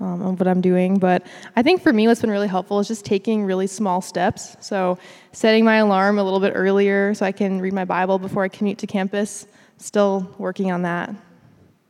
Um, 0.00 0.22
of 0.22 0.40
what 0.40 0.48
I'm 0.48 0.60
doing. 0.60 0.98
But 0.98 1.26
I 1.56 1.62
think 1.62 1.82
for 1.82 1.92
me, 1.92 2.06
what's 2.06 2.20
been 2.20 2.30
really 2.30 2.48
helpful 2.48 2.80
is 2.80 2.88
just 2.88 3.04
taking 3.04 3.44
really 3.44 3.66
small 3.66 4.00
steps. 4.00 4.56
So 4.60 4.98
setting 5.32 5.64
my 5.64 5.76
alarm 5.76 6.18
a 6.18 6.24
little 6.24 6.40
bit 6.40 6.52
earlier 6.54 7.14
so 7.14 7.24
I 7.26 7.32
can 7.32 7.60
read 7.60 7.72
my 7.72 7.84
Bible 7.84 8.18
before 8.18 8.42
I 8.42 8.48
commute 8.48 8.78
to 8.78 8.86
campus. 8.86 9.46
Still 9.78 10.34
working 10.38 10.70
on 10.70 10.82
that, 10.82 11.14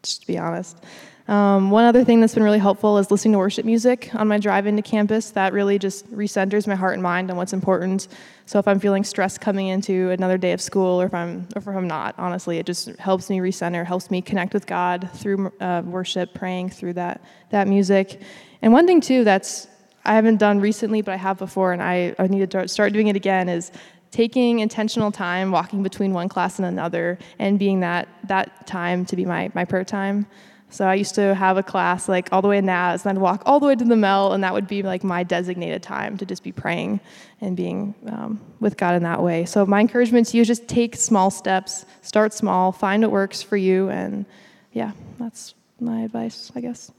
just 0.02 0.22
to 0.22 0.26
be 0.26 0.38
honest. 0.38 0.78
Um, 1.26 1.70
one 1.70 1.86
other 1.86 2.04
thing 2.04 2.20
that's 2.20 2.34
been 2.34 2.42
really 2.42 2.58
helpful 2.58 2.98
is 2.98 3.10
listening 3.10 3.32
to 3.32 3.38
worship 3.38 3.64
music 3.64 4.10
on 4.14 4.28
my 4.28 4.36
drive 4.36 4.66
into 4.66 4.82
campus. 4.82 5.30
That 5.30 5.54
really 5.54 5.78
just 5.78 6.10
recenters 6.12 6.66
my 6.66 6.74
heart 6.74 6.94
and 6.94 7.02
mind 7.02 7.30
on 7.30 7.38
what's 7.38 7.54
important. 7.54 8.08
So 8.44 8.58
if 8.58 8.68
I'm 8.68 8.78
feeling 8.78 9.04
stressed 9.04 9.40
coming 9.40 9.68
into 9.68 10.10
another 10.10 10.36
day 10.36 10.52
of 10.52 10.60
school, 10.60 11.00
or 11.00 11.06
if 11.06 11.14
I'm, 11.14 11.48
or 11.56 11.60
if 11.60 11.66
I'm 11.68 11.88
not, 11.88 12.14
honestly, 12.18 12.58
it 12.58 12.66
just 12.66 12.94
helps 12.96 13.30
me 13.30 13.38
recenter, 13.38 13.86
helps 13.86 14.10
me 14.10 14.20
connect 14.20 14.52
with 14.52 14.66
God 14.66 15.08
through 15.14 15.50
uh, 15.60 15.82
worship, 15.86 16.34
praying 16.34 16.68
through 16.70 16.92
that 16.94 17.22
that 17.50 17.68
music. 17.68 18.20
And 18.60 18.74
one 18.74 18.86
thing 18.86 19.00
too 19.00 19.24
that's 19.24 19.66
I 20.04 20.14
haven't 20.14 20.36
done 20.36 20.60
recently, 20.60 21.00
but 21.00 21.12
I 21.12 21.16
have 21.16 21.38
before, 21.38 21.72
and 21.72 21.82
I, 21.82 22.14
I 22.18 22.26
need 22.26 22.50
to 22.50 22.68
start 22.68 22.92
doing 22.92 23.06
it 23.06 23.16
again 23.16 23.48
is 23.48 23.72
taking 24.10 24.58
intentional 24.58 25.10
time 25.10 25.50
walking 25.50 25.82
between 25.82 26.12
one 26.12 26.28
class 26.28 26.58
and 26.58 26.66
another 26.66 27.18
and 27.38 27.58
being 27.58 27.80
that 27.80 28.08
that 28.24 28.66
time 28.66 29.06
to 29.06 29.16
be 29.16 29.24
my, 29.24 29.50
my 29.54 29.64
prayer 29.64 29.84
time 29.84 30.26
so 30.74 30.86
I 30.86 30.94
used 30.94 31.14
to 31.14 31.34
have 31.36 31.56
a 31.56 31.62
class 31.62 32.08
like 32.08 32.28
all 32.32 32.42
the 32.42 32.48
way 32.48 32.58
in 32.58 32.66
Naz, 32.66 33.06
and 33.06 33.16
I'd 33.16 33.22
walk 33.22 33.44
all 33.46 33.60
the 33.60 33.66
way 33.66 33.76
to 33.76 33.84
the 33.84 33.96
Mel, 33.96 34.32
and 34.32 34.42
that 34.42 34.52
would 34.52 34.66
be 34.66 34.82
like 34.82 35.04
my 35.04 35.22
designated 35.22 35.84
time 35.84 36.16
to 36.18 36.26
just 36.26 36.42
be 36.42 36.50
praying 36.50 36.98
and 37.40 37.56
being 37.56 37.94
um, 38.08 38.40
with 38.58 38.76
God 38.76 38.96
in 38.96 39.04
that 39.04 39.22
way. 39.22 39.44
So 39.44 39.64
my 39.64 39.80
encouragement 39.80 40.26
to 40.28 40.36
you 40.36 40.40
is 40.40 40.48
just 40.48 40.66
take 40.66 40.96
small 40.96 41.30
steps, 41.30 41.86
start 42.02 42.32
small, 42.32 42.72
find 42.72 43.02
what 43.02 43.12
works 43.12 43.40
for 43.40 43.56
you, 43.56 43.88
and 43.88 44.26
yeah, 44.72 44.90
that's 45.16 45.54
my 45.78 46.00
advice, 46.02 46.50
I 46.56 46.60
guess. 46.60 46.90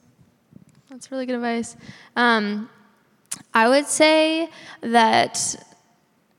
That's 0.90 1.12
really 1.12 1.26
good 1.26 1.36
advice. 1.36 1.76
Um, 2.16 2.70
I 3.54 3.68
would 3.68 3.88
say 3.88 4.50
that 4.82 5.54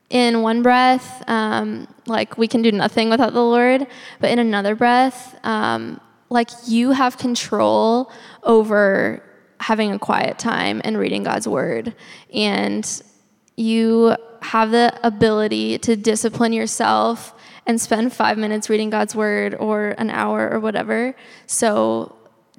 in 0.09 0.41
one 0.41 0.63
breath, 0.63 1.23
um, 1.29 1.87
like 2.07 2.39
we 2.39 2.49
can 2.49 2.63
do 2.63 2.73
nothing 2.73 3.11
without 3.11 3.35
the 3.35 3.43
Lord, 3.43 3.87
but 4.21 4.31
in 4.31 4.39
another 4.39 4.75
breath, 4.75 5.39
um, 5.45 6.01
like 6.29 6.51
you 6.67 6.93
have 6.93 7.19
control 7.19 8.11
over 8.43 9.23
having 9.61 9.93
a 9.93 9.99
quiet 9.99 10.39
time 10.39 10.81
and 10.85 10.99
reading 10.99 11.23
God's 11.23 11.49
word. 11.49 11.95
And 12.33 13.03
you 13.57 14.17
have 14.43 14.71
the 14.71 14.99
ability 15.03 15.79
to 15.79 15.97
discipline 15.97 16.53
yourself 16.53 17.35
and 17.67 17.81
spend 17.81 18.13
five 18.13 18.39
minutes 18.39 18.69
reading 18.69 18.91
God's 18.91 19.15
word 19.15 19.55
or 19.55 19.95
an 19.99 20.11
hour 20.11 20.51
or 20.51 20.61
whatever. 20.61 21.17
So 21.47 22.15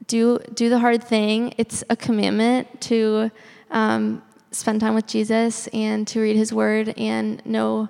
do 0.07 0.39
do 0.53 0.69
the 0.69 0.79
hard 0.79 1.03
thing. 1.03 1.53
It's 1.57 1.83
a 1.89 1.95
commandment 1.95 2.81
to 2.81 3.31
um, 3.71 4.21
spend 4.51 4.81
time 4.81 4.95
with 4.95 5.07
Jesus 5.07 5.67
and 5.67 6.07
to 6.07 6.19
read 6.19 6.35
His 6.35 6.51
word 6.53 6.93
and 6.97 7.45
know 7.45 7.89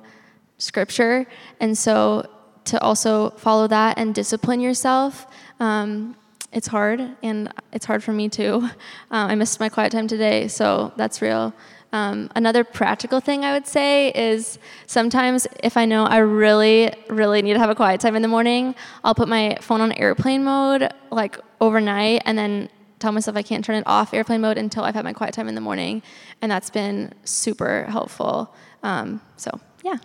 Scripture. 0.58 1.28
And 1.60 1.78
so 1.78 2.30
to 2.66 2.80
also 2.82 3.32
follow 3.32 3.68
that 3.68 3.98
and 3.98 4.14
discipline 4.14 4.60
yourself 4.60 5.28
um, 5.60 6.16
it's 6.52 6.68
hard, 6.68 7.02
and 7.22 7.52
it's 7.74 7.86
hard 7.86 8.04
for 8.04 8.14
me 8.14 8.30
too. 8.30 8.62
Uh, 8.64 8.70
I 9.12 9.36
missed 9.36 9.60
my 9.60 9.70
quiet 9.70 9.92
time 9.92 10.08
today, 10.08 10.48
so 10.48 10.94
that's 10.96 11.22
real. 11.22 11.54
Um, 11.94 12.30
another 12.36 12.64
practical 12.64 13.20
thing 13.20 13.46
I 13.46 13.54
would 13.54 13.66
say 13.66 14.10
is 14.12 14.60
sometimes 14.88 15.48
if 15.64 15.78
I 15.78 15.86
know 15.86 16.06
I 16.06 16.18
really, 16.18 16.94
really 17.08 17.42
need 17.42 17.54
to 17.54 17.60
have 17.60 17.70
a 17.70 17.76
quiet 17.76 18.02
time 18.02 18.16
in 18.16 18.22
the 18.22 18.28
morning, 18.28 18.76
I'll 19.04 19.16
put 19.16 19.30
my 19.30 19.58
phone 19.62 19.80
on 19.80 19.94
airplane 19.94 20.44
mode 20.44 20.90
like 21.12 21.40
overnight 21.62 22.24
and 22.26 22.38
then 22.38 22.70
tell 23.00 23.12
myself 23.12 23.38
I 23.38 23.42
can't 23.42 23.64
turn 23.64 23.78
it 23.78 23.84
off 23.86 24.14
airplane 24.14 24.42
mode 24.42 24.58
until 24.58 24.84
I've 24.84 24.96
had 24.96 25.06
my 25.06 25.14
quiet 25.14 25.34
time 25.34 25.48
in 25.48 25.56
the 25.56 25.62
morning. 25.62 26.04
And 26.42 26.52
that's 26.52 26.70
been 26.70 27.14
super 27.24 27.86
helpful. 27.86 28.54
Um, 28.84 29.22
so, 29.38 29.60
yeah. 29.84 29.98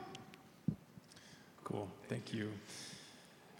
Cool. 1.64 1.88
Thank 2.08 2.32
you. 2.32 2.52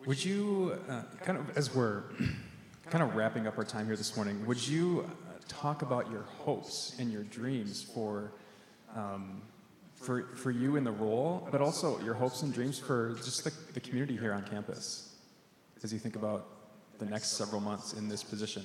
Would 0.05 0.25
you, 0.25 0.81
uh, 0.89 1.03
kind 1.23 1.39
of 1.39 1.57
as 1.57 1.73
we're 1.73 2.03
kind 2.91 3.05
of 3.05 3.15
wrapping 3.15 3.47
up 3.47 3.57
our 3.57 3.63
time 3.63 3.87
here 3.87 3.95
this 3.95 4.17
morning, 4.17 4.45
would 4.47 4.67
you 4.67 5.07
uh, 5.07 5.35
talk 5.47 5.83
about 5.83 6.11
your 6.11 6.23
hopes 6.23 6.97
and 6.99 7.13
your 7.13 7.23
dreams 7.23 7.85
for, 7.85 8.33
um, 8.97 9.41
for, 9.95 10.25
for 10.35 10.51
you 10.51 10.75
in 10.75 10.83
the 10.83 10.91
role, 10.91 11.47
but 11.53 11.61
also 11.61 12.01
your 12.01 12.15
hopes 12.15 12.43
and 12.43 12.53
dreams 12.53 12.81
for 12.81 13.15
just 13.19 13.45
the, 13.45 13.53
the 13.75 13.81
community 13.81 14.17
here 14.17 14.33
on 14.33 14.43
campus 14.43 15.15
as 15.85 15.93
you 15.93 16.01
think 16.01 16.17
about 16.17 16.49
the 16.99 17.07
next 17.07 17.35
several 17.35 17.61
months 17.61 17.93
in 17.93 18.09
this 18.09 18.25
position? 18.25 18.65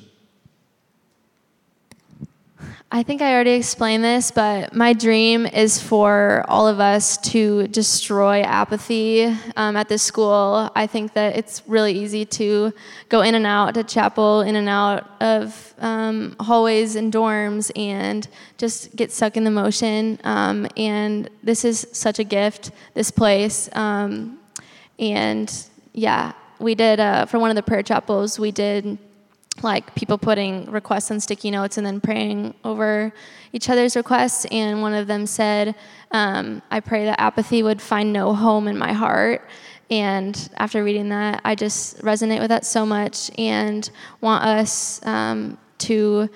I 2.89 3.04
think 3.04 3.22
I 3.22 3.34
already 3.34 3.52
explained 3.52 4.04
this, 4.04 4.32
but 4.32 4.74
my 4.74 4.93
dream 4.93 5.46
is 5.46 5.82
for 5.82 6.46
all 6.48 6.67
of 6.67 6.80
us 6.80 7.17
to 7.34 7.67
destroy 7.67 8.41
apathy 8.41 9.26
um, 9.56 9.76
at 9.76 9.89
this 9.89 10.02
school. 10.02 10.72
I 10.74 10.88
think 10.88 11.13
that 11.13 11.36
it's 11.36 11.62
really 11.67 11.91
easy 11.91 12.24
to 12.26 12.74
go 13.10 13.22
in 13.22 13.36
and 13.36 13.46
out 13.46 13.74
to 13.74 13.84
chapel, 13.84 14.41
in 14.41 14.56
and 14.56 14.70
out 14.70 15.10
of 15.22 15.74
um, 15.80 16.36
hallways 16.39 16.96
and 16.96 17.12
dorms, 17.12 17.72
and 17.76 18.28
just 18.58 18.96
get 18.96 19.12
stuck 19.12 19.36
in 19.36 19.43
the 19.43 19.52
motion. 19.52 20.17
Um, 20.24 20.67
and 20.78 21.30
this 21.43 21.65
is 21.65 21.88
such 21.91 22.20
a 22.20 22.24
gift, 22.24 22.72
this 22.93 23.12
place. 23.12 23.70
Um, 23.74 24.39
and 24.98 25.54
yeah, 25.93 26.32
we 26.60 26.74
did, 26.74 27.00
uh, 27.00 27.26
for 27.26 27.38
one 27.38 27.50
of 27.50 27.56
the 27.56 27.63
prayer 27.63 27.84
chapels, 27.84 28.39
we 28.39 28.52
did 28.52 28.98
like 29.63 29.96
people 29.96 30.17
putting 30.17 30.70
requests 30.72 31.12
on 31.12 31.20
sticky 31.20 31.52
notes 31.52 31.78
and 31.78 31.86
then 31.86 32.00
praying 32.00 32.54
over 32.63 33.13
each 33.54 33.70
other's 33.70 33.96
requests. 33.96 34.46
And 34.52 34.82
one 34.82 34.93
of 34.93 35.08
them 35.08 35.26
said, 35.26 35.76
um, 36.12 36.62
I 36.70 36.80
pray 36.80 37.06
that 37.06 37.20
apathy 37.20 37.63
would 37.63 37.82
find 37.82 38.13
no 38.13 38.34
home 38.34 38.67
in 38.67 38.78
my 38.78 38.93
heart. 38.93 39.48
And 39.89 40.50
after 40.58 40.84
reading 40.84 41.10
that, 41.10 41.41
I 41.46 41.56
just 41.56 42.00
resonate 42.02 42.39
with 42.39 42.50
that 42.50 42.65
so 42.65 42.86
much 42.86 43.32
and 43.38 43.89
want 44.22 44.43
us 44.43 45.06
um, 45.06 45.58
to 45.80 46.30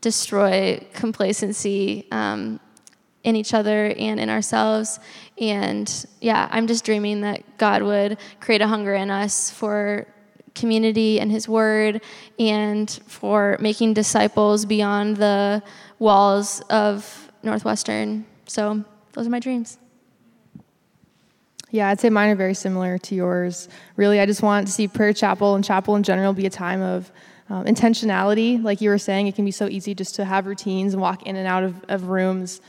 destroy 0.00 0.86
complacency 0.92 2.06
um, 2.12 2.60
in 3.24 3.36
each 3.36 3.54
other 3.54 3.86
and 3.98 4.20
in 4.20 4.28
ourselves. 4.28 5.00
And 5.38 6.06
yeah, 6.20 6.48
I'm 6.50 6.66
just 6.66 6.84
dreaming 6.84 7.22
that 7.22 7.58
God 7.58 7.82
would 7.82 8.18
create 8.40 8.60
a 8.60 8.68
hunger 8.68 8.94
in 8.94 9.10
us 9.10 9.50
for 9.50 10.06
community 10.54 11.20
and 11.20 11.30
His 11.30 11.48
Word, 11.48 12.00
and 12.38 12.90
for 13.06 13.56
making 13.60 13.94
disciples 13.94 14.64
beyond 14.64 15.16
the 15.16 15.62
walls 15.98 16.60
of 16.70 17.30
Northwestern. 17.42 18.24
So, 18.46 18.84
those 19.12 19.26
are 19.26 19.30
my 19.30 19.40
dreams. 19.40 19.78
Yeah, 21.70 21.88
I'd 21.88 21.98
say 21.98 22.08
mine 22.08 22.30
are 22.30 22.36
very 22.36 22.54
similar 22.54 22.98
to 22.98 23.14
yours. 23.16 23.68
Really, 23.96 24.20
I 24.20 24.26
just 24.26 24.42
want 24.42 24.68
to 24.68 24.72
see 24.72 24.86
Prayer 24.86 25.12
Chapel 25.12 25.56
and 25.56 25.64
chapel 25.64 25.96
in 25.96 26.04
general 26.04 26.32
be 26.32 26.46
a 26.46 26.50
time 26.50 26.82
of 26.82 27.10
um, 27.48 27.64
intentionality. 27.64 28.62
Like 28.62 28.80
you 28.80 28.90
were 28.90 28.98
saying, 28.98 29.26
it 29.26 29.34
can 29.34 29.44
be 29.44 29.50
so 29.50 29.68
easy 29.68 29.94
just 29.94 30.14
to 30.14 30.24
have 30.24 30.46
routines 30.46 30.94
and 30.94 31.02
walk 31.02 31.24
in 31.24 31.34
and 31.36 31.48
out 31.48 31.64
of, 31.64 31.84
of 31.88 32.08
rooms. 32.08 32.60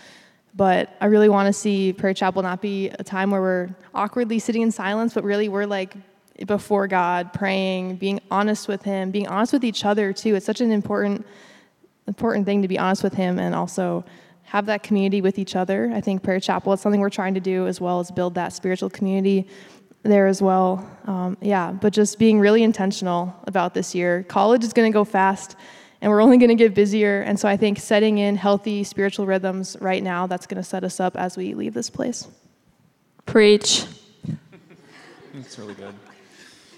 But 0.56 0.96
I 1.02 1.06
really 1.06 1.30
want 1.30 1.48
to 1.48 1.54
see 1.54 1.94
Prayer 1.94 2.14
Chapel 2.14 2.42
not 2.42 2.62
be 2.62 2.90
a 2.90 3.04
time 3.04 3.30
where 3.30 3.42
we're 3.42 3.70
awkwardly 3.94 4.40
sitting 4.40 4.62
in 4.62 4.72
silence, 4.72 5.14
but 5.14 5.24
really 5.24 5.50
we're 5.50 5.66
like 5.66 5.96
before 6.46 6.88
God, 6.88 7.34
praying, 7.34 7.96
being 7.98 8.20
honest 8.30 8.68
with 8.68 8.84
Him, 8.84 9.12
being 9.12 9.28
honest 9.28 9.54
with 9.54 9.64
each 9.64 9.86
other 9.86 10.12
too. 10.12 10.36
It's 10.36 10.46
such 10.46 10.62
an 10.62 10.72
important, 10.72 11.26
important 12.08 12.46
thing 12.46 12.62
to 12.62 12.68
be 12.68 12.78
honest 12.78 13.04
with 13.04 13.14
Him 13.14 13.40
and 13.40 13.56
also 13.56 14.04
have 14.44 14.68
that 14.68 14.84
community 14.84 15.22
with 15.22 15.40
each 15.40 15.56
other. 15.56 15.92
I 15.94 16.02
think 16.02 16.24
Prayer 16.24 16.40
Chapel 16.40 16.74
is 16.74 16.82
something 16.82 17.02
we're 17.02 17.10
trying 17.10 17.34
to 17.34 17.40
do 17.40 17.68
as 17.68 17.82
well 17.82 18.00
as 18.00 18.12
build 18.12 18.36
that 18.36 18.54
spiritual 18.54 18.90
community 18.90 19.48
there 20.04 20.28
as 20.28 20.42
well. 20.42 20.88
Um, 21.06 21.38
yeah, 21.42 21.72
but 21.72 21.94
just 21.94 22.20
being 22.20 22.40
really 22.40 22.64
intentional 22.64 23.36
about 23.48 23.74
this 23.74 23.96
year. 23.96 24.24
College 24.24 24.64
is 24.64 24.72
going 24.72 24.92
to 24.92 24.94
go 24.94 25.04
fast 25.04 25.56
and 26.02 26.12
we're 26.12 26.22
only 26.22 26.38
going 26.38 26.50
to 26.50 26.56
get 26.56 26.76
busier. 26.76 27.22
And 27.22 27.40
so 27.40 27.50
I 27.50 27.58
think 27.58 27.80
setting 27.80 28.20
in 28.20 28.36
healthy 28.36 28.84
spiritual 28.84 29.26
rhythms 29.26 29.76
right 29.82 30.04
now, 30.04 30.28
that's 30.28 30.46
going 30.46 30.62
to 30.62 30.64
set 30.64 30.84
us 30.84 31.00
up 31.00 31.18
as 31.18 31.36
we 31.36 31.56
leave 31.56 31.74
this 31.74 31.90
place. 31.90 32.28
Preach. 33.26 33.86
That's 35.34 35.58
really 35.58 35.74
good. 35.74 35.96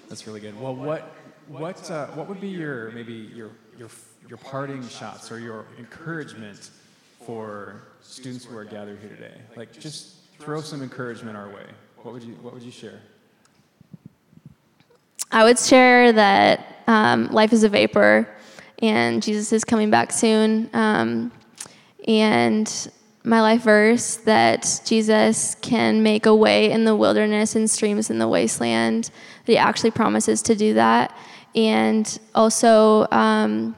That's 0.09 0.25
really 0.25 0.39
good. 0.39 0.59
Well, 0.59 0.75
what 0.75 1.15
what 1.47 1.89
uh, 1.91 2.07
what 2.07 2.27
would 2.27 2.41
be 2.41 2.49
your 2.49 2.91
maybe 2.91 3.13
your 3.13 3.51
your 3.77 3.89
your 4.27 4.37
parting 4.37 4.87
shots 4.87 5.31
or 5.31 5.39
your 5.39 5.65
encouragement 5.77 6.71
for 7.25 7.81
students 8.01 8.45
who 8.45 8.57
are 8.57 8.63
gathered 8.63 8.99
here 8.99 9.09
today? 9.09 9.33
Like, 9.55 9.77
just 9.77 10.15
throw 10.39 10.61
some 10.61 10.81
encouragement 10.81 11.35
our 11.35 11.49
way. 11.49 11.65
What 11.97 12.13
would 12.13 12.23
you 12.23 12.33
What 12.35 12.53
would 12.53 12.63
you 12.63 12.71
share? 12.71 12.99
I 15.31 15.43
would 15.43 15.59
share 15.59 16.13
that 16.13 16.83
um, 16.87 17.27
life 17.27 17.51
is 17.51 17.63
a 17.63 17.69
vapor, 17.69 18.27
and 18.79 19.21
Jesus 19.21 19.51
is 19.51 19.65
coming 19.65 19.89
back 19.89 20.13
soon. 20.13 20.69
Um, 20.73 21.33
and 22.07 22.91
my 23.27 23.41
life 23.41 23.63
verse 23.63 24.15
that 24.17 24.81
Jesus 24.85 25.55
can 25.55 26.01
make 26.01 26.25
a 26.25 26.33
way 26.33 26.71
in 26.71 26.85
the 26.85 26.95
wilderness 26.95 27.57
and 27.57 27.69
streams 27.69 28.09
in 28.09 28.19
the 28.19 28.27
wasteland. 28.27 29.11
That 29.45 29.51
He 29.51 29.57
actually 29.57 29.91
promises 29.91 30.41
to 30.43 30.55
do 30.55 30.73
that. 30.75 31.15
And 31.53 32.19
also, 32.33 33.05
um, 33.11 33.75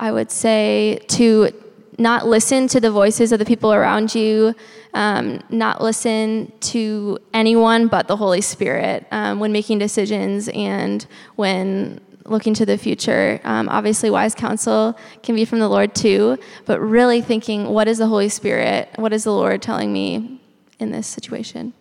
I 0.00 0.12
would 0.12 0.30
say 0.30 1.00
to 1.08 1.50
not 1.98 2.26
listen 2.26 2.68
to 2.68 2.80
the 2.80 2.90
voices 2.90 3.32
of 3.32 3.38
the 3.38 3.44
people 3.44 3.72
around 3.72 4.14
you, 4.14 4.54
um, 4.94 5.40
not 5.50 5.82
listen 5.82 6.50
to 6.60 7.18
anyone 7.34 7.88
but 7.88 8.08
the 8.08 8.16
Holy 8.16 8.40
Spirit 8.40 9.06
um, 9.10 9.40
when 9.40 9.52
making 9.52 9.78
decisions 9.78 10.48
and 10.54 11.06
when 11.36 12.00
looking 12.28 12.54
to 12.54 12.66
the 12.66 12.78
future. 12.78 13.40
Um, 13.44 13.68
obviously, 13.68 14.10
wise 14.10 14.34
counsel 14.34 14.98
can 15.22 15.34
be 15.34 15.44
from 15.44 15.58
the 15.58 15.68
Lord 15.68 15.94
too, 15.94 16.38
but 16.66 16.80
really 16.80 17.20
thinking, 17.20 17.68
what 17.68 17.88
is 17.88 17.98
the 17.98 18.06
Holy 18.06 18.28
Spirit? 18.28 18.90
What 18.96 19.12
is 19.12 19.24
the 19.24 19.32
Lord 19.32 19.62
telling 19.62 19.92
me 19.92 20.40
in 20.78 20.90
this 20.90 21.06
situation? 21.06 21.72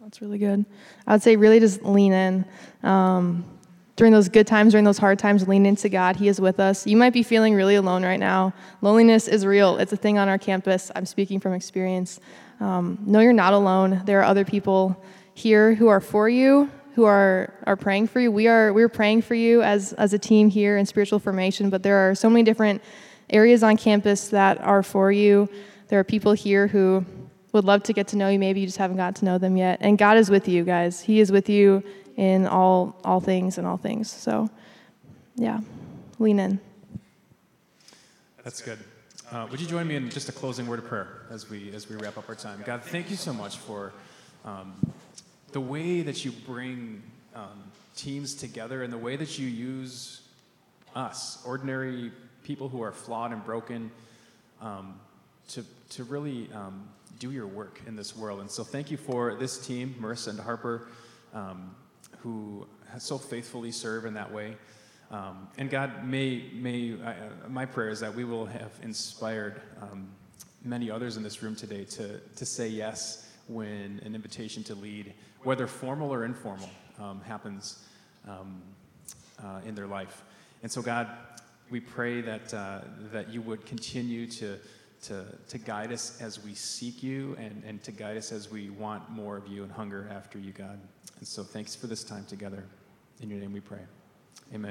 That's 0.00 0.20
really 0.20 0.38
good. 0.38 0.64
I 1.06 1.12
would 1.12 1.22
say 1.22 1.36
really 1.36 1.58
just 1.58 1.82
lean 1.82 2.12
in. 2.12 2.44
Um, 2.82 3.44
during 3.96 4.12
those 4.12 4.28
good 4.28 4.46
times, 4.46 4.72
during 4.72 4.84
those 4.84 4.98
hard 4.98 5.18
times, 5.18 5.46
lean 5.46 5.66
into 5.66 5.88
God. 5.88 6.16
He 6.16 6.28
is 6.28 6.40
with 6.40 6.60
us. 6.60 6.86
You 6.86 6.96
might 6.96 7.12
be 7.12 7.22
feeling 7.22 7.54
really 7.54 7.74
alone 7.74 8.02
right 8.02 8.18
now. 8.18 8.52
Loneliness 8.80 9.28
is 9.28 9.44
real, 9.46 9.76
it's 9.78 9.92
a 9.92 9.96
thing 9.96 10.18
on 10.18 10.28
our 10.28 10.38
campus. 10.38 10.90
I'm 10.96 11.06
speaking 11.06 11.40
from 11.40 11.52
experience. 11.52 12.20
Um, 12.60 12.98
no, 13.06 13.20
you're 13.20 13.32
not 13.32 13.52
alone. 13.52 14.02
There 14.04 14.20
are 14.20 14.24
other 14.24 14.44
people 14.44 15.02
here 15.34 15.74
who 15.74 15.88
are 15.88 16.00
for 16.00 16.28
you, 16.28 16.70
who 16.94 17.04
are, 17.04 17.52
are 17.66 17.76
praying 17.76 18.06
for 18.08 18.20
you. 18.20 18.30
We 18.30 18.48
are 18.48 18.72
we're 18.72 18.88
praying 18.88 19.22
for 19.22 19.34
you 19.34 19.62
as, 19.62 19.92
as 19.94 20.12
a 20.12 20.18
team 20.18 20.50
here 20.50 20.76
in 20.76 20.86
spiritual 20.86 21.18
formation, 21.18 21.70
but 21.70 21.82
there 21.82 21.96
are 21.96 22.14
so 22.14 22.28
many 22.28 22.42
different 22.42 22.82
areas 23.30 23.62
on 23.62 23.76
campus 23.76 24.28
that 24.28 24.60
are 24.60 24.82
for 24.82 25.10
you. 25.10 25.48
There 25.88 25.98
are 25.98 26.04
people 26.04 26.32
here 26.32 26.66
who 26.66 27.04
would 27.52 27.64
love 27.64 27.82
to 27.84 27.92
get 27.92 28.08
to 28.08 28.16
know 28.16 28.28
you. 28.28 28.38
Maybe 28.38 28.60
you 28.60 28.66
just 28.66 28.78
haven't 28.78 28.96
got 28.96 29.16
to 29.16 29.24
know 29.24 29.38
them 29.38 29.56
yet. 29.56 29.78
And 29.80 29.98
God 29.98 30.16
is 30.16 30.30
with 30.30 30.48
you, 30.48 30.64
guys. 30.64 31.00
He 31.00 31.20
is 31.20 31.32
with 31.32 31.48
you 31.48 31.82
in 32.16 32.46
all 32.46 32.96
all 33.04 33.20
things 33.20 33.58
and 33.58 33.66
all 33.66 33.76
things. 33.76 34.10
So, 34.10 34.50
yeah, 35.36 35.60
lean 36.18 36.38
in. 36.38 36.60
That's 38.44 38.60
good. 38.60 38.78
Uh, 39.30 39.46
would 39.50 39.60
you 39.60 39.66
join 39.66 39.86
me 39.86 39.96
in 39.96 40.10
just 40.10 40.28
a 40.28 40.32
closing 40.32 40.66
word 40.66 40.78
of 40.78 40.86
prayer 40.86 41.26
as 41.30 41.48
we 41.48 41.72
as 41.72 41.88
we 41.88 41.96
wrap 41.96 42.18
up 42.18 42.28
our 42.28 42.34
time? 42.34 42.62
God, 42.66 42.82
thank 42.82 43.08
you 43.08 43.16
so 43.16 43.32
much 43.32 43.56
for 43.56 43.92
um, 44.44 44.74
the 45.52 45.60
way 45.60 46.02
that 46.02 46.24
you 46.24 46.32
bring 46.32 47.02
um, 47.34 47.62
teams 47.96 48.34
together 48.34 48.82
and 48.82 48.92
the 48.92 48.98
way 48.98 49.16
that 49.16 49.38
you 49.38 49.46
use 49.46 50.22
us, 50.94 51.42
ordinary 51.46 52.12
people 52.42 52.68
who 52.68 52.82
are 52.82 52.92
flawed 52.92 53.32
and 53.32 53.44
broken, 53.44 53.90
um, 54.60 54.98
to 55.48 55.64
to 55.90 56.04
really 56.04 56.48
um, 56.54 56.88
do 57.18 57.30
your 57.30 57.46
work 57.46 57.80
in 57.86 57.96
this 57.96 58.16
world. 58.16 58.40
And 58.40 58.50
so, 58.50 58.64
thank 58.64 58.90
you 58.90 58.96
for 58.96 59.34
this 59.34 59.64
team, 59.64 59.94
Marissa 60.00 60.28
and 60.28 60.40
Harper. 60.40 60.88
Um, 61.34 61.74
who 62.22 62.66
so 62.98 63.18
faithfully 63.18 63.72
serve 63.72 64.04
in 64.04 64.14
that 64.14 64.32
way. 64.32 64.56
Um, 65.10 65.48
and 65.58 65.68
God, 65.68 66.06
may, 66.06 66.44
may 66.54 66.94
uh, 67.04 67.14
my 67.48 67.66
prayer 67.66 67.90
is 67.90 68.00
that 68.00 68.14
we 68.14 68.24
will 68.24 68.46
have 68.46 68.72
inspired 68.82 69.60
um, 69.80 70.08
many 70.64 70.90
others 70.90 71.16
in 71.16 71.22
this 71.22 71.42
room 71.42 71.56
today 71.56 71.84
to, 71.84 72.18
to 72.18 72.46
say 72.46 72.68
yes 72.68 73.28
when 73.48 74.00
an 74.04 74.14
invitation 74.14 74.62
to 74.64 74.74
lead, 74.74 75.12
whether 75.42 75.66
formal 75.66 76.12
or 76.12 76.24
informal, 76.24 76.70
um, 77.00 77.20
happens 77.22 77.84
um, 78.28 78.62
uh, 79.42 79.60
in 79.66 79.74
their 79.74 79.86
life. 79.86 80.22
And 80.62 80.70
so, 80.70 80.82
God, 80.82 81.08
we 81.70 81.80
pray 81.80 82.20
that, 82.20 82.54
uh, 82.54 82.80
that 83.12 83.30
you 83.30 83.42
would 83.42 83.66
continue 83.66 84.26
to, 84.26 84.58
to, 85.04 85.24
to 85.48 85.58
guide 85.58 85.92
us 85.92 86.20
as 86.20 86.42
we 86.42 86.54
seek 86.54 87.02
you 87.02 87.36
and, 87.40 87.62
and 87.66 87.82
to 87.82 87.92
guide 87.92 88.16
us 88.16 88.30
as 88.30 88.50
we 88.50 88.70
want 88.70 89.10
more 89.10 89.36
of 89.36 89.48
you 89.48 89.62
and 89.62 89.72
hunger 89.72 90.08
after 90.12 90.38
you, 90.38 90.52
God. 90.52 90.78
And 91.18 91.26
so 91.26 91.42
thanks 91.42 91.74
for 91.74 91.86
this 91.86 92.04
time 92.04 92.24
together. 92.26 92.64
In 93.20 93.30
your 93.30 93.40
name 93.40 93.52
we 93.52 93.60
pray. 93.60 93.80
Amen. 94.54 94.70